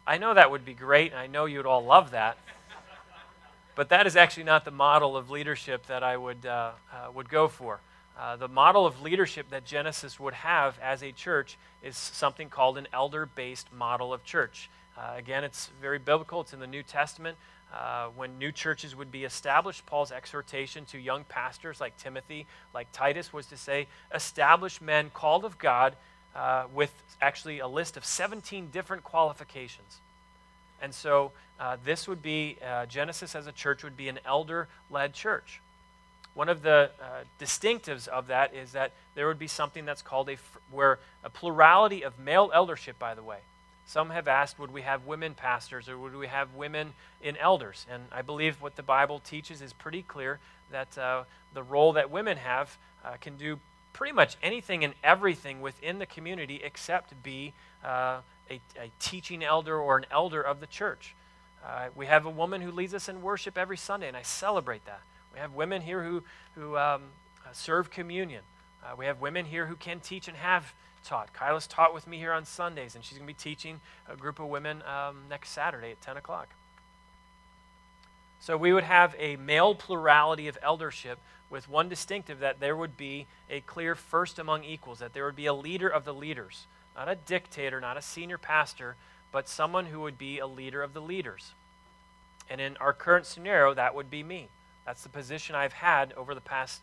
[0.07, 2.39] I know that would be great, and I know you'd all love that.
[3.75, 7.29] but that is actually not the model of leadership that I would, uh, uh, would
[7.29, 7.81] go for.
[8.19, 12.79] Uh, the model of leadership that Genesis would have as a church is something called
[12.79, 14.71] an elder based model of church.
[14.97, 17.37] Uh, again, it's very biblical, it's in the New Testament.
[17.75, 22.91] Uh, when new churches would be established, Paul's exhortation to young pastors like Timothy, like
[22.93, 25.95] Titus, was to say, establish men called of God
[26.35, 29.99] uh, with actually a list of 17 different qualifications.
[30.81, 32.57] And so uh, this would be,
[32.89, 35.61] Genesis as a church would be an elder led church.
[36.37, 40.29] One of the uh, distinctives of that is that there would be something that's called
[40.29, 40.37] a,
[40.71, 43.39] where a plurality of male eldership, by the way.
[43.87, 47.87] Some have asked, would we have women pastors or would we have women in elders?
[47.91, 50.39] And I believe what the Bible teaches is pretty clear
[50.71, 51.25] that uh,
[51.55, 53.59] the role that women have uh, can do
[53.95, 58.19] pretty much anything and everything within the community except be uh,
[58.51, 61.15] a, a, teaching elder or an elder of the church.
[61.65, 64.85] Uh, we have a woman who leads us in worship every Sunday, and I celebrate
[64.85, 65.01] that.
[65.37, 66.23] We have women here who,
[66.55, 67.03] who um,
[67.45, 68.41] uh, serve communion.
[68.83, 70.73] Uh, we have women here who can teach and have
[71.05, 71.35] taught.
[71.35, 73.81] Kyla's taught with me here on Sundays, and she's going to be teaching
[74.11, 76.49] a group of women um, next Saturday at 10 o'clock.
[78.41, 81.19] So we would have a male plurality of eldership
[81.51, 85.37] with one distinctive that there would be a clear first among equals, that there would
[85.37, 86.67] be a leader of the leaders,
[86.97, 88.97] not a dictator, not a senior pastor,
[89.33, 91.53] but someone who would be a leader of the leaders.
[92.49, 94.49] And in our current scenario, that would be me.
[94.87, 96.81] That's the position I've had over the past,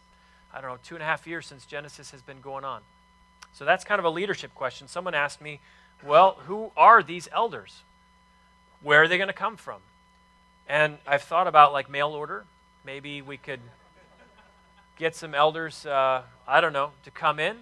[0.53, 2.81] I don't know, two and a half years since Genesis has been going on.
[3.53, 4.87] So that's kind of a leadership question.
[4.89, 5.61] Someone asked me,
[6.05, 7.81] well, who are these elders?
[8.81, 9.79] Where are they going to come from?
[10.67, 12.43] And I've thought about like mail order.
[12.85, 13.61] Maybe we could
[14.97, 17.55] get some elders, uh, I don't know, to come in,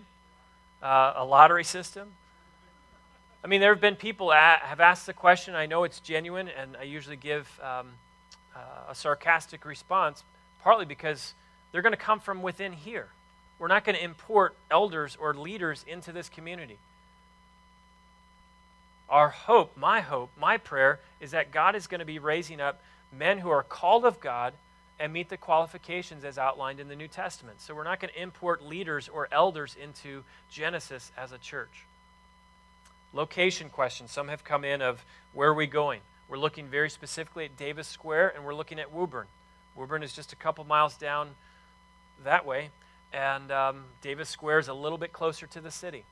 [0.81, 2.09] uh, a lottery system.
[3.43, 5.55] I mean, there have been people have asked the question.
[5.55, 7.87] I know it's genuine, and I usually give um,
[8.55, 10.23] uh, a sarcastic response
[10.63, 11.33] partly because
[11.71, 13.07] they're going to come from within here.
[13.59, 16.77] We're not going to import elders or leaders into this community.
[19.09, 22.81] Our hope, my hope, my prayer is that God is going to be raising up
[23.11, 24.53] men who are called of God
[24.99, 27.59] and meet the qualifications as outlined in the New Testament.
[27.59, 31.85] So we're not going to import leaders or elders into Genesis as a church.
[33.13, 34.11] Location questions.
[34.11, 35.03] Some have come in of
[35.33, 36.01] where are we going?
[36.29, 39.27] We're looking very specifically at Davis Square and we're looking at Woburn.
[39.75, 41.29] Woburn is just a couple miles down
[42.23, 42.69] that way,
[43.13, 46.03] and um, Davis Square is a little bit closer to the city.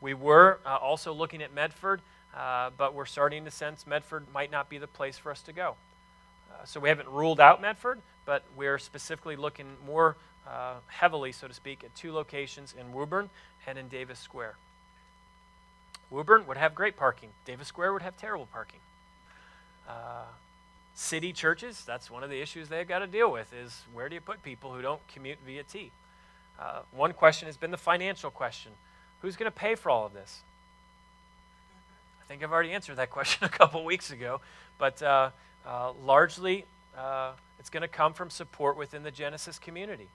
[0.00, 2.00] We were uh, also looking at Medford,
[2.36, 5.52] uh, but we're starting to sense Medford might not be the place for us to
[5.52, 5.74] go.
[6.50, 10.16] Uh, so we haven't ruled out Medford, but we're specifically looking more
[10.48, 13.30] uh, heavily, so to speak, at two locations in Woburn
[13.66, 14.56] and in Davis Square.
[16.10, 18.80] Woburn would have great parking, Davis Square would have terrible parking.
[20.94, 24.14] City churches, that's one of the issues they've got to deal with is where do
[24.14, 25.90] you put people who don't commute via T?
[26.58, 28.72] Uh, one question has been the financial question.
[29.22, 30.40] Who's going to pay for all of this?
[32.22, 34.40] I think I've already answered that question a couple weeks ago,
[34.78, 35.30] but uh,
[35.66, 36.64] uh, largely
[36.96, 40.08] uh, it's going to come from support within the Genesis community.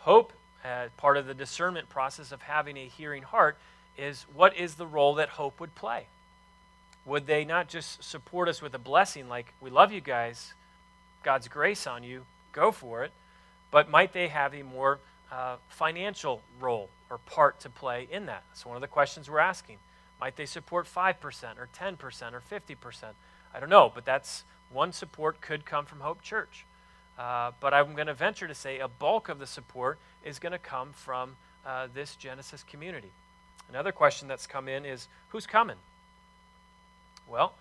[0.00, 0.32] Hope,
[0.64, 3.56] uh, part of the discernment process of having a hearing heart,
[3.96, 6.06] is what is the role that hope would play?
[7.04, 10.54] Would they not just support us with a blessing like, we love you guys,
[11.22, 13.12] God's grace on you, go for it,
[13.70, 14.98] but might they have a more
[15.30, 18.44] uh, financial role or part to play in that?
[18.50, 19.78] That's one of the questions we're asking.
[20.20, 21.14] Might they support 5%
[21.58, 23.04] or 10% or 50%?
[23.54, 26.64] I don't know, but that's one support could come from Hope Church.
[27.18, 30.52] Uh, but I'm going to venture to say a bulk of the support is going
[30.52, 31.36] to come from
[31.66, 33.10] uh, this Genesis community.
[33.68, 35.76] Another question that's come in is who's coming?
[37.28, 37.54] Well,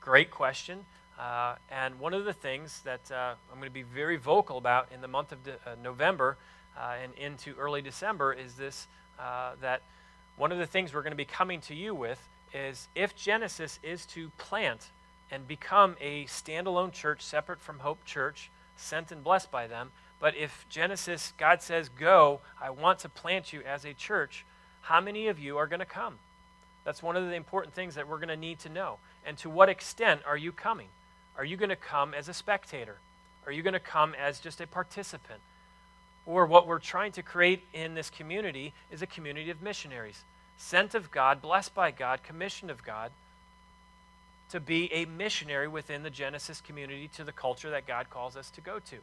[0.00, 0.84] great question.
[1.18, 4.88] Uh, and one of the things that uh, I'm going to be very vocal about
[4.92, 6.38] in the month of de- uh, November
[6.78, 8.86] uh, and into early December is this
[9.18, 9.82] uh, that
[10.36, 12.18] one of the things we're going to be coming to you with
[12.54, 14.88] is if Genesis is to plant
[15.30, 20.34] and become a standalone church separate from Hope Church, sent and blessed by them, but
[20.36, 24.44] if Genesis, God says, go, I want to plant you as a church,
[24.82, 26.18] how many of you are going to come?
[26.90, 28.96] That's one of the important things that we're going to need to know.
[29.24, 30.88] And to what extent are you coming?
[31.38, 32.96] Are you going to come as a spectator?
[33.46, 35.38] Are you going to come as just a participant?
[36.26, 40.24] Or what we're trying to create in this community is a community of missionaries,
[40.58, 43.12] sent of God, blessed by God, commissioned of God,
[44.50, 48.50] to be a missionary within the Genesis community to the culture that God calls us
[48.50, 48.96] to go to.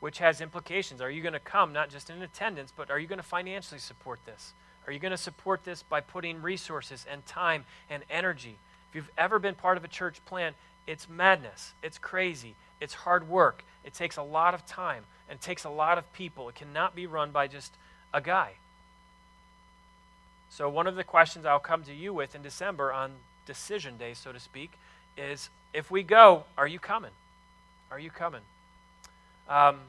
[0.00, 1.00] Which has implications.
[1.00, 3.78] Are you going to come not just in attendance, but are you going to financially
[3.78, 4.52] support this?
[4.88, 8.56] Are you going to support this by putting resources and time and energy?
[8.88, 10.54] If you've ever been part of a church plan,
[10.86, 11.74] it's madness.
[11.82, 12.54] It's crazy.
[12.80, 13.64] It's hard work.
[13.84, 16.48] It takes a lot of time and takes a lot of people.
[16.48, 17.74] It cannot be run by just
[18.14, 18.52] a guy.
[20.48, 23.10] So, one of the questions I'll come to you with in December on
[23.44, 24.72] decision day, so to speak,
[25.18, 27.10] is if we go, are you coming?
[27.90, 28.40] Are you coming?
[29.50, 29.80] Um,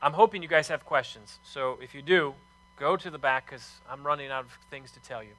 [0.00, 1.40] I'm hoping you guys have questions.
[1.42, 2.34] So, if you do,
[2.78, 5.32] go to the back because I'm running out of things to tell you.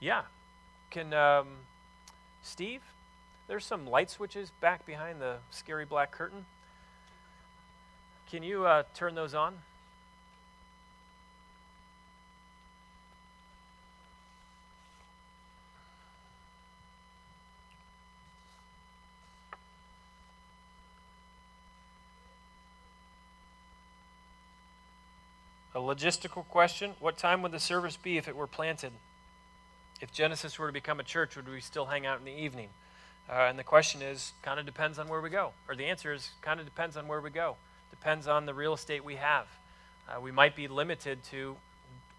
[0.00, 0.22] Yeah.
[0.90, 1.48] Can um,
[2.42, 2.82] Steve?
[3.46, 6.46] There's some light switches back behind the scary black curtain.
[8.30, 9.58] Can you uh, turn those on?
[25.74, 28.92] A logistical question What time would the service be if it were planted?
[30.00, 32.68] If Genesis were to become a church, would we still hang out in the evening?
[33.28, 35.52] Uh, and the question is kind of depends on where we go.
[35.68, 37.56] Or the answer is kind of depends on where we go.
[37.90, 39.46] Depends on the real estate we have.
[40.08, 41.56] Uh, we might be limited to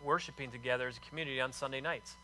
[0.04, 2.16] worshiping together as a community on Sunday nights.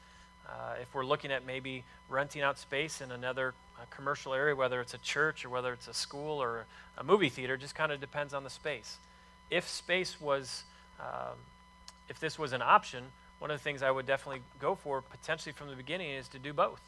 [0.47, 4.82] Uh, if we're looking at maybe renting out space in another uh, commercial area, whether
[4.82, 6.65] it's a church or whether it's a school or
[6.97, 8.97] a movie theater, just kind of depends on the space.
[9.49, 10.63] If space was
[11.02, 11.38] um,
[12.10, 13.04] if this was an option,
[13.39, 16.39] one of the things I would definitely go for potentially from the beginning is to
[16.39, 16.82] do both.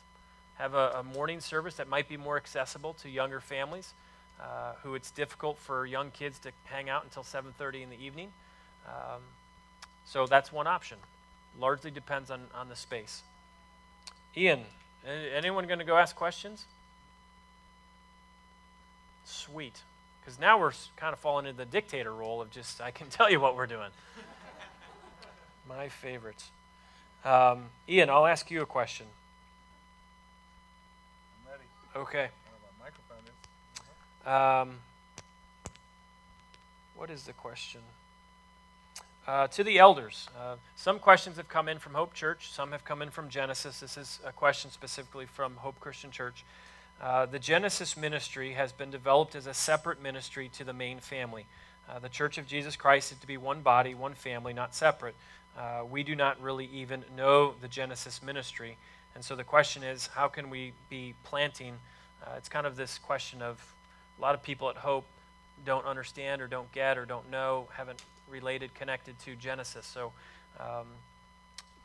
[0.56, 3.94] Have a, a morning service that might be more accessible to younger families
[4.40, 8.32] uh, who it's difficult for young kids to hang out until 7.30 in the evening.
[8.88, 9.22] Um,
[10.06, 10.98] so that's one option.
[11.60, 13.24] Largely depends on, on the space.
[14.36, 14.62] Ian,
[15.36, 16.66] anyone going to go ask questions?
[19.26, 19.82] Sweet.
[20.24, 23.30] Because now we're kind of falling into the dictator role of just, I can tell
[23.30, 23.90] you what we're doing.
[25.68, 26.50] My favorites.
[27.26, 29.06] Um, Ian, I'll ask you a question.
[31.46, 31.64] I'm ready.
[31.96, 32.30] Okay.
[32.80, 32.86] my
[34.26, 34.70] microphone.
[34.70, 34.76] Um,
[36.96, 37.82] what is the question?
[39.26, 40.28] Uh, to the elders.
[40.38, 43.80] Uh, some questions have come in from Hope Church, some have come in from Genesis.
[43.80, 46.44] This is a question specifically from Hope Christian Church.
[47.04, 51.46] Uh, the Genesis ministry has been developed as a separate ministry to the main family.
[51.90, 55.14] Uh, the Church of Jesus Christ is to be one body, one family, not separate.
[55.58, 58.78] Uh, we do not really even know the Genesis ministry.
[59.16, 61.74] And so the question is how can we be planting?
[62.26, 63.74] Uh, it's kind of this question of
[64.18, 65.04] a lot of people at Hope
[65.66, 69.86] don't understand or don't get or don't know, haven't related, connected to Genesis.
[69.86, 70.14] So
[70.58, 70.88] um,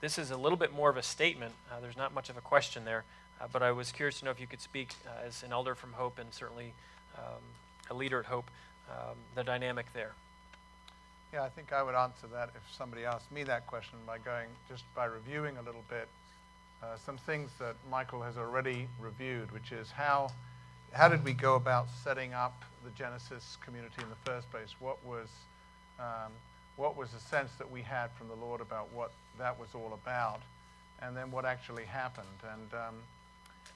[0.00, 1.54] this is a little bit more of a statement.
[1.72, 3.02] Uh, there's not much of a question there.
[3.40, 5.74] Uh, but I was curious to know if you could speak uh, as an elder
[5.74, 6.72] from Hope and certainly
[7.16, 7.42] um,
[7.90, 8.50] a leader at Hope,
[8.90, 10.12] um, the dynamic there.
[11.32, 14.48] Yeah, I think I would answer that if somebody asked me that question by going
[14.68, 16.08] just by reviewing a little bit
[16.82, 20.30] uh, some things that Michael has already reviewed, which is how,
[20.92, 24.74] how did we go about setting up the Genesis community in the first place?
[24.78, 25.28] What was,
[25.98, 26.32] um,
[26.76, 29.98] what was the sense that we had from the Lord about what that was all
[30.02, 30.40] about?
[31.02, 32.26] And then what actually happened?
[32.52, 32.94] And, um,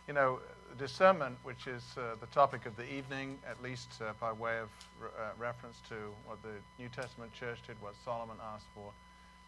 [0.08, 0.40] you know,
[0.78, 4.68] discernment, which is uh, the topic of the evening, at least uh, by way of
[5.00, 5.94] re- uh, reference to
[6.26, 8.92] what the New Testament church did, what Solomon asked for,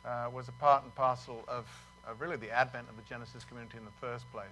[0.08, 1.66] uh, was a part and parcel of,
[2.06, 4.46] of, really the advent of the Genesis community in the first place.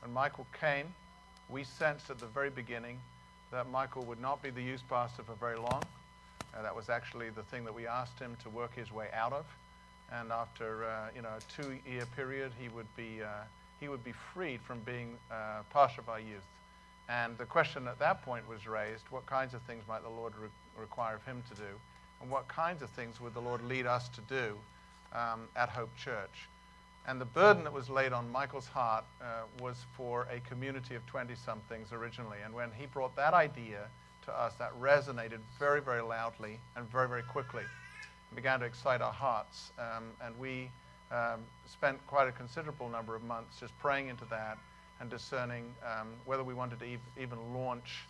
[0.00, 0.86] When Michael came,
[1.48, 2.98] we sensed at the very beginning
[3.52, 5.82] that Michael would not be the youth pastor for very long.
[6.56, 9.32] Uh, that was actually the thing that we asked him to work his way out
[9.32, 9.46] of.
[10.10, 13.20] And after uh, you know a two-year period, he would be
[13.80, 16.42] he would be freed from being uh, pastor by youth.
[17.08, 20.34] And the question at that point was raised what kinds of things might the Lord
[20.40, 20.48] re-
[20.78, 21.78] require of him to do?
[22.20, 24.56] And what kinds of things would the Lord lead us to do
[25.12, 26.48] um, at Hope Church?
[27.06, 29.24] And the burden that was laid on Michael's heart uh,
[29.62, 32.38] was for a community of 20 somethings originally.
[32.44, 33.88] And when he brought that idea
[34.26, 37.62] to us, that resonated very, very loudly and very, very quickly.
[37.62, 39.72] It began to excite our hearts.
[39.78, 40.70] Um, and we
[41.10, 44.58] um, spent quite a considerable number of months just praying into that
[45.00, 48.04] and discerning um, whether we wanted to ev- even launch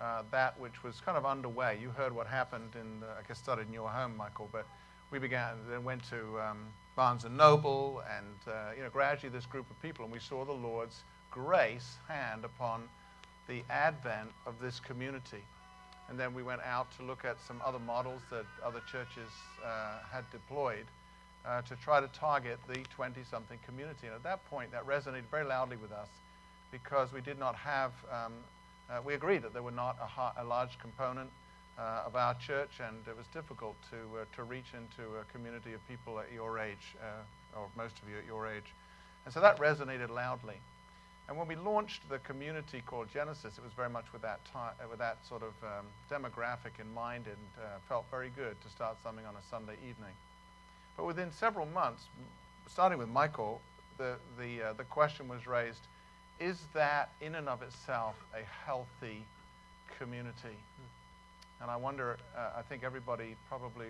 [0.00, 1.78] uh, that which was kind of underway.
[1.80, 4.66] You heard what happened in, the, I guess, started in your home, Michael, but
[5.10, 9.46] we began, then went to um, Barnes and Noble, and uh, you know, gradually this
[9.46, 12.82] group of people, and we saw the Lord's grace hand upon
[13.48, 15.42] the advent of this community.
[16.08, 19.30] And then we went out to look at some other models that other churches
[19.64, 20.86] uh, had deployed
[21.46, 24.06] uh, to try to target the 20 something community.
[24.06, 26.08] And at that point, that resonated very loudly with us
[26.70, 28.32] because we did not have, um,
[28.90, 31.30] uh, we agreed that there were not a, ha- a large component
[31.78, 35.72] uh, of our church, and it was difficult to, uh, to reach into a community
[35.72, 38.66] of people at your age, uh, or most of you at your age.
[39.24, 40.56] And so that resonated loudly.
[41.28, 44.74] And when we launched the community called Genesis, it was very much with that, ty-
[44.90, 48.96] with that sort of um, demographic in mind and uh, felt very good to start
[49.02, 50.12] something on a Sunday evening.
[50.96, 52.04] But within several months,
[52.68, 53.60] starting with Michael,
[53.98, 55.80] the, the, uh, the question was raised
[56.40, 59.22] is that in and of itself a healthy
[59.98, 60.56] community?
[61.60, 63.86] And I wonder, uh, I think everybody probably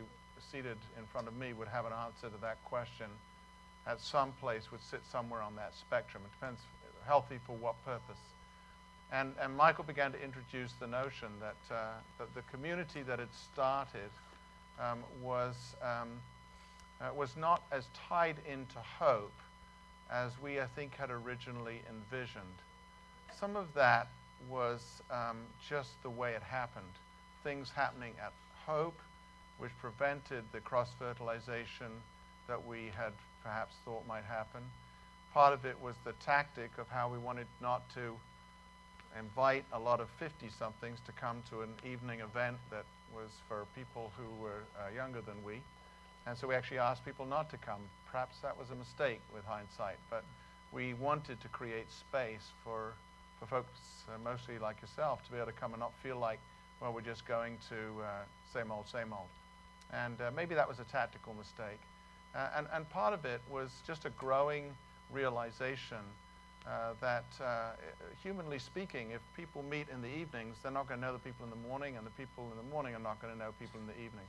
[0.53, 3.07] seated in front of me would have an answer to that question
[3.87, 6.23] at some place, would sit somewhere on that spectrum.
[6.27, 6.61] It depends,
[7.07, 8.21] healthy for what purpose?
[9.13, 13.33] And, and Michael began to introduce the notion that, uh, that the community that had
[13.53, 14.11] started
[14.81, 15.55] um, was.
[15.83, 16.09] Um,
[17.01, 19.33] uh, was not as tied into hope
[20.11, 22.45] as we, I think, had originally envisioned.
[23.39, 24.09] Some of that
[24.49, 25.39] was um,
[25.69, 26.93] just the way it happened.
[27.43, 28.33] Things happening at
[28.67, 28.99] Hope,
[29.59, 31.91] which prevented the cross fertilization
[32.49, 34.63] that we had perhaps thought might happen.
[35.33, 38.15] Part of it was the tactic of how we wanted not to
[39.19, 42.85] invite a lot of 50 somethings to come to an evening event that
[43.15, 45.61] was for people who were uh, younger than we.
[46.27, 47.81] And so we actually asked people not to come.
[48.11, 50.25] Perhaps that was a mistake with hindsight, but
[50.73, 52.93] we wanted to create space for,
[53.39, 53.69] for folks,
[54.09, 56.39] uh, mostly like yourself, to be able to come and not feel like,
[56.81, 58.07] well, we're just going to uh,
[58.53, 59.29] same old, same old.
[59.93, 61.79] And uh, maybe that was a tactical mistake.
[62.35, 64.75] Uh, and, and part of it was just a growing
[65.13, 66.03] realization
[66.67, 67.73] uh, that, uh,
[68.23, 71.45] humanly speaking, if people meet in the evenings, they're not going to know the people
[71.45, 73.79] in the morning, and the people in the morning are not going to know people
[73.79, 74.25] in the evening.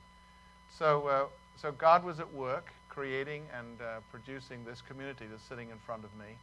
[0.78, 5.70] So, uh, so God was at work creating and uh, producing this community that's sitting
[5.70, 6.36] in front of me.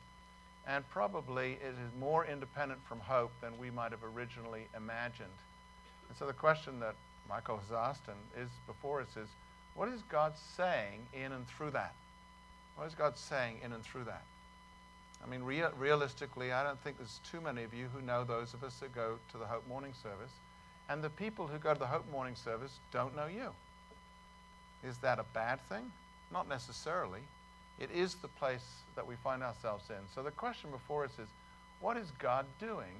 [0.66, 5.28] And probably it is more independent from hope than we might have originally imagined.
[6.09, 6.95] And so the question that
[7.28, 9.28] Michael has asked and is before us is
[9.74, 11.95] what is God saying in and through that?
[12.76, 14.22] What is God saying in and through that?
[15.24, 18.55] I mean, rea- realistically, I don't think there's too many of you who know those
[18.55, 20.33] of us that go to the Hope Morning Service.
[20.89, 23.53] And the people who go to the Hope Morning Service don't know you.
[24.87, 25.91] Is that a bad thing?
[26.33, 27.20] Not necessarily.
[27.78, 28.64] It is the place
[28.97, 29.97] that we find ourselves in.
[30.14, 31.28] So the question before us is
[31.80, 32.95] what is God doing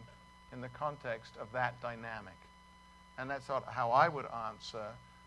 [0.53, 2.35] in the context of that dynamic?
[3.18, 4.87] And that's how I would answer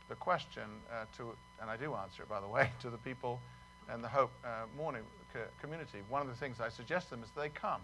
[0.10, 1.32] the question uh, to,
[1.62, 3.40] and I do answer it, by the way, to the people
[3.94, 5.04] in the Hope uh, Morning
[5.62, 6.00] community.
[6.10, 7.82] One of the things I suggest to them is they come,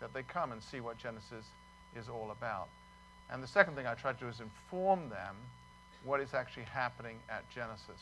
[0.00, 1.46] that they come and see what Genesis
[1.96, 2.68] is all about.
[3.30, 5.36] And the second thing I try to do is inform them
[6.04, 8.00] what is actually happening at Genesis.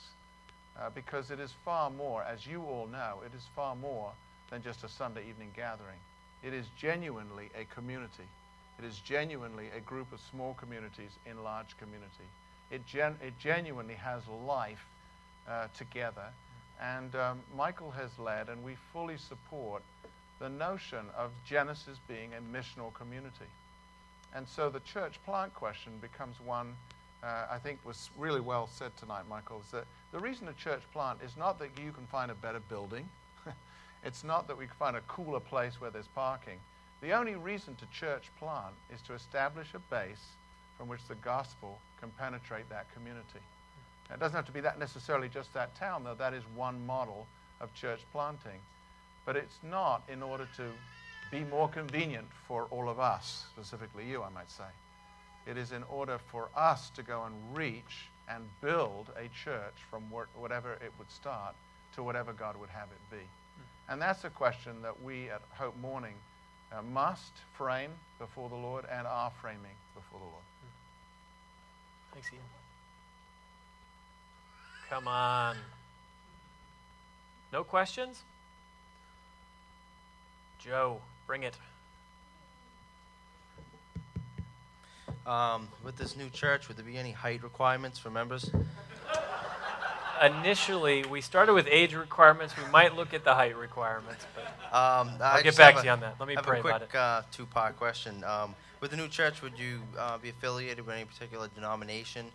[0.78, 4.12] Uh, because it is far more, as you all know, it is far more
[4.50, 5.98] than just a Sunday evening gathering.
[6.42, 8.28] It is genuinely a community.
[8.78, 12.28] It is genuinely a group of small communities in large community.
[12.70, 14.86] It, gen- it genuinely has life
[15.48, 16.28] uh, together.
[16.80, 19.82] And um, Michael has led, and we fully support
[20.38, 23.50] the notion of Genesis being a missional community.
[24.34, 26.76] And so the church plant question becomes one
[27.22, 30.82] uh, I think was really well said tonight, Michael, is that the reason a church
[30.92, 33.08] plant is not that you can find a better building.
[34.04, 36.58] it's not that we can find a cooler place where there's parking.
[37.02, 40.32] The only reason to church plant is to establish a base
[40.76, 43.40] from which the gospel can penetrate that community.
[44.08, 46.84] Now, it doesn't have to be that necessarily just that town, though that is one
[46.86, 47.26] model
[47.60, 48.60] of church planting.
[49.26, 50.64] But it's not in order to
[51.30, 54.64] be more convenient for all of us, specifically you, I might say.
[55.46, 60.02] It is in order for us to go and reach and build a church from
[60.10, 61.54] whatever it would start
[61.94, 63.22] to whatever God would have it be.
[63.88, 66.14] And that's a question that we at Hope Morning
[66.72, 70.44] uh, must frame before the Lord and are framing before the Lord.
[72.12, 72.42] Thanks, Ian.
[74.88, 75.56] Come on.
[77.52, 78.22] No questions?
[80.58, 81.56] Joe, bring it.
[85.30, 88.50] Um, with this new church, would there be any height requirements for members?
[90.20, 92.52] Initially, we started with age requirements.
[92.56, 94.44] We might look at the height requirements, but
[94.76, 96.16] um, I'll get back to you on that.
[96.18, 96.94] Let me have pray a quick, about it.
[96.94, 98.24] Uh, two-part question.
[98.24, 102.26] Um, with the new church, would you uh, be affiliated with any particular denomination?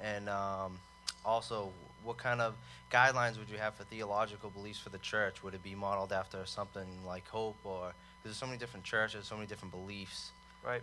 [0.00, 0.78] And um,
[1.24, 1.70] also,
[2.04, 2.54] what kind of
[2.92, 5.42] guidelines would you have for theological beliefs for the church?
[5.42, 7.92] Would it be modeled after something like Hope, or
[8.22, 10.30] there's so many different churches, so many different beliefs?
[10.64, 10.82] Right.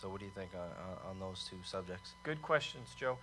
[0.00, 2.12] So, what do you think on, on those two subjects?
[2.22, 3.16] Good questions, Joe.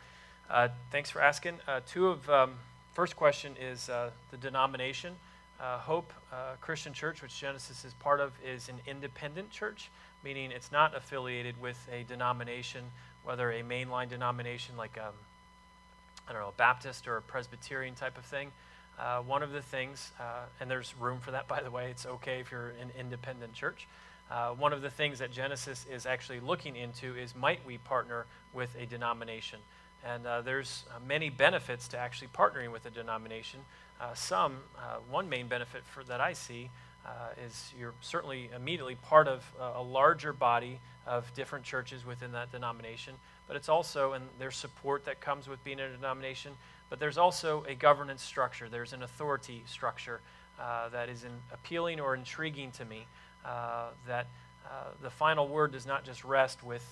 [0.50, 1.60] Uh, thanks for asking.
[1.68, 2.56] Uh, two of um,
[2.94, 5.14] first question is uh, the denomination.
[5.62, 9.92] Uh, Hope uh, Christian Church, which Genesis is part of, is an independent church,
[10.24, 12.84] meaning it's not affiliated with a denomination,
[13.24, 15.14] whether a mainline denomination like um,
[16.28, 18.52] I don't know, a Baptist or a Presbyterian type of thing.
[19.00, 20.12] Uh, one of the things,
[20.60, 21.90] and there's room for that, by the way.
[21.90, 23.88] It's okay if you're an independent church.
[24.34, 28.26] Uh, one of the things that Genesis is actually looking into is might we partner
[28.52, 29.60] with a denomination?
[30.04, 33.60] And uh, there's uh, many benefits to actually partnering with a denomination.
[34.02, 36.72] Uh, some, uh, one main benefit for, that I see
[37.06, 37.10] uh,
[37.46, 39.44] is you're certainly immediately part of
[39.76, 43.14] a larger body of different churches within that denomination,
[43.48, 46.54] but it's also, and there's support that comes with being in a denomination,
[46.90, 50.22] but there's also a governance structure, there's an authority structure
[50.92, 53.06] that is in, appealing or intriguing to me.
[53.46, 54.28] Uh, that
[54.66, 56.86] uh, the final word does not just rest with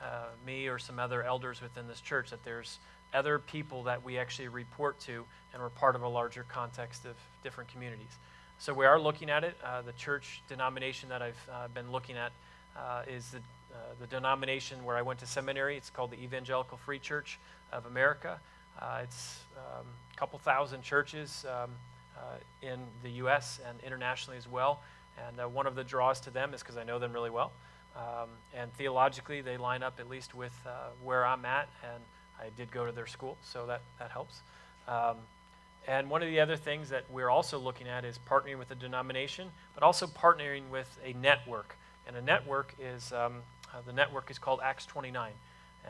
[0.00, 2.78] uh, me or some other elders within this church, that there's
[3.12, 7.14] other people that we actually report to, and we're part of a larger context of
[7.42, 8.16] different communities.
[8.58, 9.56] So we are looking at it.
[9.64, 12.32] Uh, the church denomination that I've uh, been looking at
[12.76, 13.40] uh, is the,
[14.00, 15.76] the denomination where I went to seminary.
[15.76, 17.38] It's called the Evangelical Free Church
[17.72, 18.38] of America.
[19.02, 21.70] it's um, a couple thousand churches um,
[22.62, 23.58] in the U.S.
[23.68, 24.80] and internationally as well.
[25.28, 27.52] And uh, one of the draws to them is because I know them really well.
[27.96, 32.02] Um, and theologically, they line up at least with uh, where I'm at, and
[32.40, 34.40] I did go to their school, so that, that helps.
[34.88, 35.16] Um,
[35.86, 38.74] and one of the other things that we're also looking at is partnering with a
[38.74, 41.76] denomination, but also partnering with a network.
[42.06, 43.42] And a network is, um,
[43.72, 45.32] uh, the network is called Acts 29.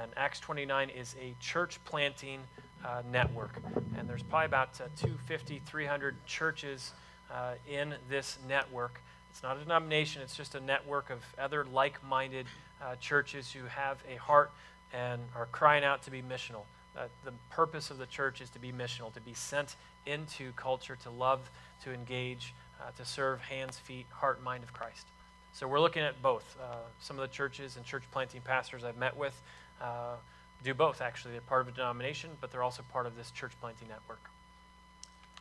[0.00, 2.40] And Acts 29 is a church planting
[2.84, 3.60] uh, network.
[3.96, 6.92] And there's probably about uh, 250, 300 churches
[7.30, 9.00] uh, in this network.
[9.32, 12.46] It's not a denomination, it's just a network of other like minded
[12.82, 14.50] uh, churches who have a heart
[14.92, 16.64] and are crying out to be missional.
[16.96, 20.96] Uh, the purpose of the church is to be missional, to be sent into culture,
[21.02, 21.40] to love,
[21.82, 25.06] to engage, uh, to serve hands, feet, heart, mind of Christ.
[25.54, 26.56] So we're looking at both.
[26.60, 29.40] Uh, some of the churches and church planting pastors I've met with
[29.80, 30.16] uh,
[30.62, 31.32] do both, actually.
[31.32, 34.20] They're part of a denomination, but they're also part of this church planting network.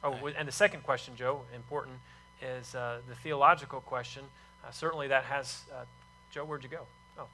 [0.04, 1.98] Oh, and the second question, Joe, important,
[2.42, 4.24] is uh, the theological question.
[4.66, 5.84] Uh, certainly, that has, uh,
[6.32, 6.86] Joe, where'd you go?
[7.18, 7.26] Oh,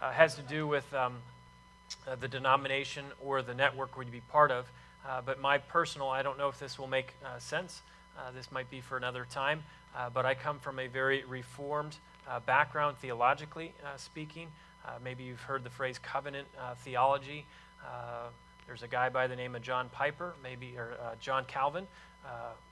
[0.00, 1.16] uh, has to do with um,
[2.06, 4.66] uh, the denomination or the network we'd be part of.
[5.24, 7.82] But my personal, I don't know if this will make sense.
[8.34, 9.62] this might be for another time.
[10.12, 11.96] but I come from a very reformed
[12.44, 14.48] background, theologically speaking.
[15.04, 16.48] maybe you've heard the phrase covenant
[16.78, 17.46] theology.
[18.66, 21.86] There's a guy by the name of John Piper, maybe, or John Calvin,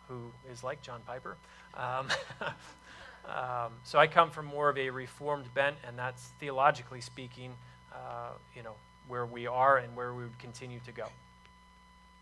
[0.08, 1.36] who is like John Piper.
[1.76, 2.08] Um,
[3.28, 7.52] um, so I come from more of a reformed bent, and that's theologically speaking,
[7.92, 8.74] uh, you know,
[9.08, 11.06] where we are and where we would continue to go.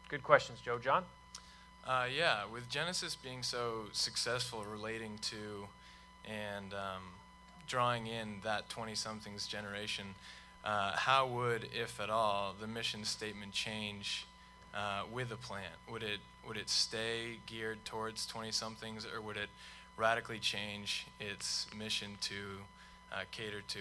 [0.08, 0.78] Good questions, Joe.
[0.78, 1.04] John?
[1.86, 5.66] Uh, yeah, with Genesis being so successful relating to
[6.24, 7.02] and um,
[7.66, 10.14] drawing in that 20 somethings generation,
[10.64, 14.26] uh, how would, if at all, the mission statement change
[14.74, 15.74] uh, with a plant?
[15.90, 19.48] Would it would it stay geared towards 20 somethings, or would it
[19.96, 22.34] radically change its mission to
[23.12, 23.80] uh, cater to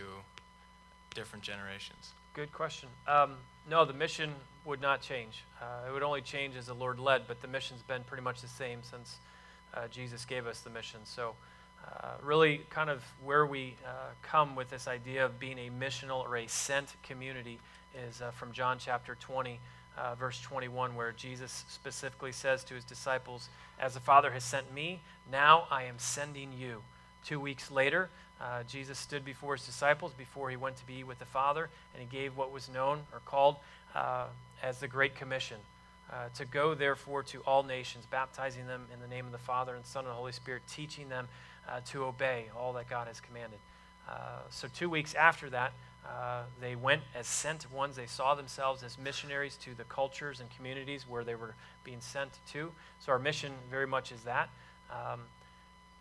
[1.15, 2.13] different generations?
[2.33, 2.89] Good question.
[3.07, 3.35] Um,
[3.69, 4.33] no, the mission
[4.65, 5.43] would not change.
[5.61, 8.41] Uh, it would only change as the Lord led, but the mission's been pretty much
[8.41, 9.17] the same since
[9.73, 10.99] uh, Jesus gave us the mission.
[11.03, 11.33] So,
[11.87, 13.89] uh, really, kind of where we uh,
[14.21, 17.59] come with this idea of being a missional or a sent community
[18.07, 19.59] is uh, from John chapter 20,
[19.97, 24.73] uh, verse 21, where Jesus specifically says to his disciples, As the Father has sent
[24.73, 25.01] me,
[25.31, 26.81] now I am sending you.
[27.25, 28.09] Two weeks later,
[28.39, 32.01] uh, Jesus stood before his disciples before he went to be with the Father, and
[32.01, 33.57] he gave what was known or called
[34.63, 35.57] as the Great Commission
[36.11, 39.75] uh, to go, therefore, to all nations, baptizing them in the name of the Father
[39.75, 41.27] and Son and Holy Spirit, teaching them
[41.91, 43.59] to obey all that God has commanded.
[44.09, 44.13] Uh,
[44.49, 45.73] so, two weeks after that,
[46.05, 47.95] uh, they went as sent ones.
[47.95, 52.31] They saw themselves as missionaries to the cultures and communities where they were being sent
[52.51, 52.71] to.
[52.99, 54.49] So, our mission very much is that.
[54.91, 55.21] Um,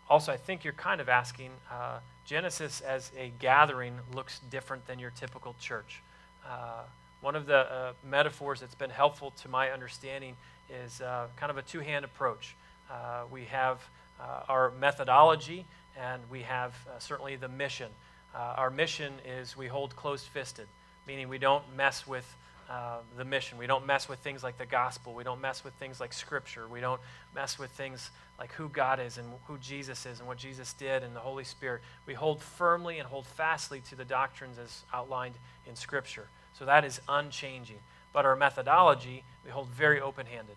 [0.09, 4.99] also, I think you're kind of asking uh, Genesis as a gathering looks different than
[4.99, 6.01] your typical church.
[6.45, 6.83] Uh,
[7.21, 10.35] one of the uh, metaphors that's been helpful to my understanding
[10.83, 12.55] is uh, kind of a two hand approach.
[12.89, 13.79] Uh, we have uh,
[14.19, 15.65] Uh, our methodology,
[15.99, 17.89] and we have uh, certainly the mission.
[18.35, 20.67] Uh, our mission is we hold closed fisted,
[21.07, 22.35] meaning we don't mess with
[22.69, 23.57] uh, the mission.
[23.57, 25.13] We don't mess with things like the gospel.
[25.13, 26.67] We don't mess with things like scripture.
[26.69, 27.01] We don't
[27.35, 31.03] mess with things like who God is and who Jesus is and what Jesus did
[31.03, 31.81] and the Holy Spirit.
[32.05, 35.35] We hold firmly and hold fastly to the doctrines as outlined
[35.67, 36.27] in scripture.
[36.57, 37.79] So that is unchanging.
[38.13, 40.55] But our methodology, we hold very open handed,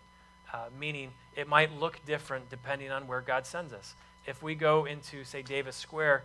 [0.55, 3.93] uh, meaning it might look different depending on where God sends us.
[4.25, 6.23] If we go into, say, Davis Square,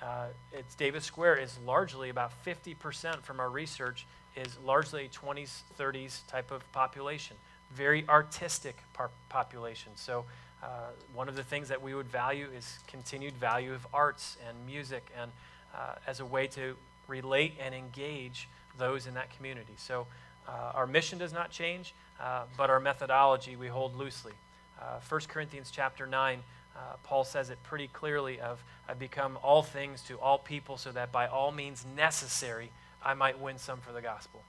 [0.00, 4.06] uh, it's Davis Square is largely about 50% from our research
[4.36, 7.36] is largely 20s, 30s type of population,
[7.74, 9.92] very artistic par- population.
[9.96, 10.24] So,
[10.62, 10.66] uh,
[11.12, 15.10] one of the things that we would value is continued value of arts and music,
[15.20, 15.32] and
[15.74, 16.76] uh, as a way to
[17.08, 19.74] relate and engage those in that community.
[19.76, 20.06] So,
[20.48, 24.32] uh, our mission does not change, uh, but our methodology we hold loosely.
[24.80, 26.40] Uh, 1 Corinthians chapter 9.
[26.74, 30.90] Uh, Paul says it pretty clearly of I become all things to all people so
[30.92, 32.70] that by all means necessary
[33.04, 34.42] I might win some for the gospel.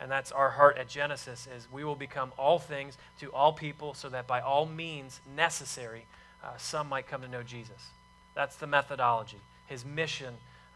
[0.00, 3.94] And that's our heart at Genesis is we will become all things to all people
[3.94, 6.06] so that by all means necessary
[6.42, 7.90] uh, some might come to know Jesus.
[8.34, 9.38] That's the methodology.
[9.66, 10.34] His mission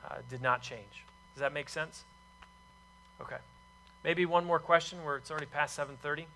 [0.08, 1.04] uh, did not change.
[1.34, 2.04] Does that make sense?
[3.20, 3.36] Okay.
[4.04, 6.26] Maybe one more question where it's already past 7:30.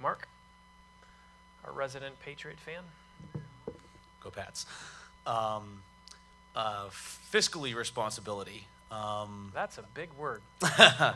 [0.00, 0.28] Mark,
[1.64, 2.84] our resident Patriot fan.
[4.20, 4.66] Go Pats.
[5.26, 5.82] Um,
[6.54, 8.66] uh, fiscally responsibility.
[8.90, 10.40] Um, That's a big word.
[10.62, 11.14] uh,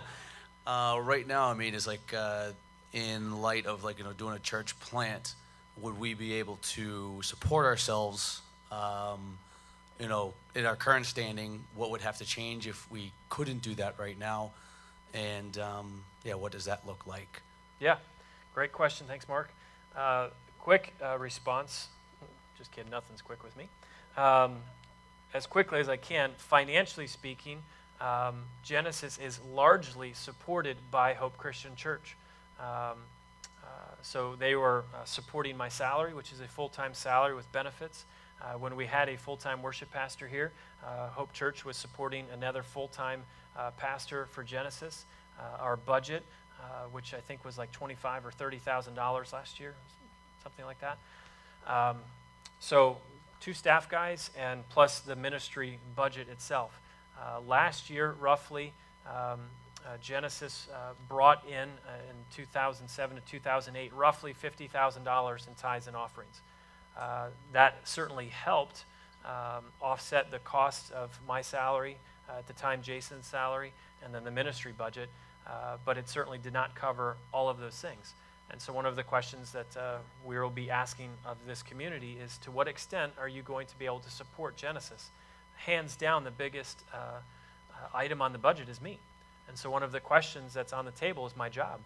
[0.66, 2.50] right now, I mean, is like uh,
[2.92, 5.34] in light of like you know doing a church plant,
[5.80, 8.40] would we be able to support ourselves?
[8.70, 9.38] Um,
[10.00, 13.74] you know, in our current standing, what would have to change if we couldn't do
[13.76, 14.50] that right now?
[15.14, 17.42] And um, yeah, what does that look like?
[17.80, 17.96] Yeah,
[18.54, 19.06] great question.
[19.06, 19.50] Thanks, Mark.
[19.96, 20.28] Uh,
[20.60, 21.88] quick uh, response.
[22.58, 23.68] Just kidding, nothing's quick with me.
[24.16, 24.56] Um,
[25.34, 27.62] as quickly as I can, financially speaking,
[28.00, 32.16] um, Genesis is largely supported by Hope Christian Church.
[32.60, 32.98] Um,
[33.62, 37.50] uh, so they were uh, supporting my salary, which is a full time salary with
[37.52, 38.04] benefits.
[38.42, 40.52] Uh, when we had a full time worship pastor here,
[40.84, 43.22] uh, Hope Church was supporting another full time
[43.56, 45.04] uh, pastor for Genesis.
[45.38, 46.22] Uh, our budget,
[46.90, 49.74] which I think was like twenty-five or thirty thousand dollars last year,
[50.42, 50.98] something like that.
[51.66, 51.98] Um,
[52.60, 52.98] so
[53.40, 56.80] two staff guys and plus the ministry budget itself.
[57.20, 58.72] Uh, last year, roughly,
[59.06, 59.40] um,
[59.84, 65.96] uh, Genesis uh, brought in uh, in 2007 to 2008 roughly $50,000 in tithes and
[65.96, 66.40] offerings.
[66.98, 68.84] Uh, that certainly helped
[69.24, 71.96] um, offset the cost of my salary
[72.28, 73.72] uh, at the time, Jason's salary,
[74.04, 75.08] and then the ministry budget,
[75.84, 78.14] but it certainly did not cover all of those things.
[78.52, 82.18] And so, one of the questions that uh, we will be asking of this community
[82.22, 85.10] is to what extent are you going to be able to support Genesis?
[85.56, 88.98] Hands down, the biggest uh, uh, item on the budget is me.
[89.48, 91.80] And so, one of the questions that's on the table is my job.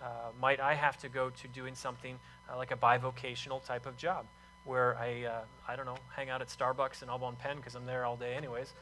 [0.00, 0.06] Uh,
[0.40, 2.16] might I have to go to doing something
[2.50, 4.24] uh, like a bivocational type of job
[4.64, 7.86] where I, uh, I don't know, hang out at Starbucks in Audubon Pen because I'm
[7.86, 8.72] there all day anyways?